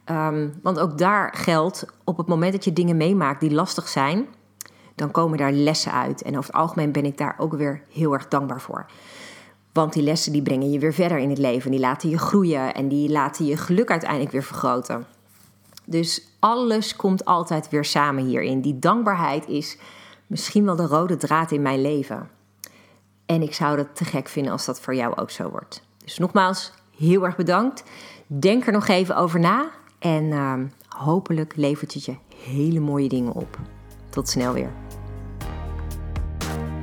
Um, 0.06 0.54
want 0.62 0.80
ook 0.80 0.98
daar 0.98 1.34
geldt, 1.36 1.86
op 2.04 2.18
het 2.18 2.28
moment 2.28 2.52
dat 2.52 2.64
je 2.64 2.74
dingen 2.74 2.98
meemaakt 2.98 3.40
die 3.40 3.54
lastig 3.54 3.88
zijn, 3.88 4.26
dan 4.96 5.12
komen 5.12 5.38
daar 5.38 5.52
lessen 5.52 5.92
uit. 5.92 6.22
En 6.22 6.38
over 6.38 6.52
het 6.52 6.62
algemeen 6.62 6.92
ben 6.92 7.06
ik 7.06 7.18
daar 7.18 7.36
ook 7.38 7.54
weer 7.54 7.82
heel 7.92 8.14
erg 8.14 8.28
dankbaar 8.28 8.62
voor. 8.62 8.86
Want 9.74 9.94
die 9.94 10.04
lessen 10.04 10.32
die 10.32 10.42
brengen 10.42 10.72
je 10.72 10.80
weer 10.80 10.94
verder 10.94 11.18
in 11.18 11.30
het 11.30 11.38
leven. 11.38 11.72
Die 11.72 11.80
laten 11.80 12.10
je 12.10 12.18
groeien 12.18 12.74
en 12.74 12.88
die 12.88 13.10
laten 13.10 13.46
je 13.46 13.58
geluk 13.58 13.90
uiteindelijk 13.90 14.32
weer 14.32 14.44
vergroten. 14.44 15.06
Dus 15.86 16.28
alles 16.40 16.96
komt 16.96 17.26
altijd 17.26 17.70
weer 17.70 17.86
samen 17.86 18.26
hierin. 18.26 18.62
Die 18.62 18.80
dankbaarheid 18.80 19.48
is 19.48 19.78
misschien 20.28 20.66
wel 20.66 20.76
de 20.76 20.86
rode 20.86 21.18
draad 21.18 21.52
in 21.52 21.62
mijn 21.62 21.82
leven. 21.82 22.30
En 23.26 23.42
ik 23.42 23.54
zou 23.54 23.78
het 23.78 23.96
te 23.96 24.06
gek 24.06 24.28
vinden 24.28 24.52
als 24.52 24.66
dat 24.66 24.80
voor 24.80 24.96
jou 24.96 25.16
ook 25.16 25.30
zo 25.30 25.50
wordt. 25.50 25.84
Dus 25.98 26.18
nogmaals, 26.18 26.72
heel 26.98 27.26
erg 27.26 27.36
bedankt. 27.36 27.84
Denk 28.28 28.66
er 28.66 28.74
nog 28.74 28.88
even 28.88 29.16
over 29.16 29.40
na. 29.40 29.70
En 30.00 30.24
uh, 30.24 30.54
hopelijk 30.90 31.56
levert 31.56 31.94
het 31.94 32.06
je 32.06 32.16
hele 32.36 32.80
mooie 32.80 33.10
dingen 33.10 33.34
op. 33.34 33.60
Tot 34.10 34.30
snel 34.30 34.54
weer. 34.54 34.72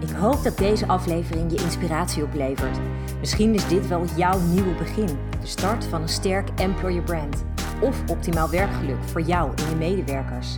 Ik 0.00 0.10
hoop 0.10 0.42
dat 0.42 0.58
deze 0.58 0.86
aflevering 0.86 1.50
je 1.50 1.64
inspiratie 1.64 2.22
oplevert. 2.22 2.78
Misschien 3.20 3.54
is 3.54 3.68
dit 3.68 3.88
wel 3.88 4.04
jouw 4.16 4.40
nieuwe 4.40 4.74
begin. 4.74 5.18
De 5.40 5.46
start 5.46 5.84
van 5.84 6.02
een 6.02 6.08
sterk 6.08 6.48
employer 6.56 7.02
brand. 7.02 7.44
Of 7.80 8.10
optimaal 8.10 8.50
werkgeluk 8.50 9.02
voor 9.04 9.20
jou 9.20 9.50
en 9.56 9.68
je 9.68 9.76
medewerkers. 9.76 10.54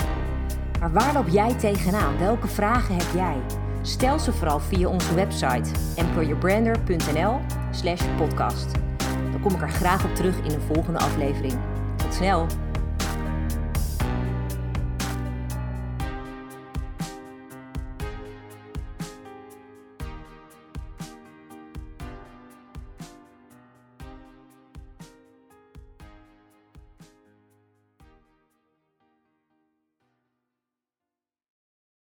Maar 0.80 0.92
waar 0.92 1.14
loop 1.14 1.28
jij 1.28 1.54
tegenaan? 1.54 2.18
Welke 2.18 2.46
vragen 2.46 2.94
heb 2.94 3.14
jij? 3.14 3.36
Stel 3.82 4.18
ze 4.18 4.32
vooral 4.32 4.60
via 4.60 4.88
onze 4.88 5.14
website 5.14 5.70
employerbrander.nl 5.96 7.40
slash 7.70 8.02
podcast. 8.16 8.70
Dan 9.30 9.40
kom 9.40 9.54
ik 9.54 9.60
er 9.62 9.70
graag 9.70 10.04
op 10.04 10.14
terug 10.14 10.38
in 10.38 10.52
een 10.52 10.74
volgende 10.74 10.98
aflevering. 10.98 11.54
Tot 11.96 12.14
snel! 12.14 12.65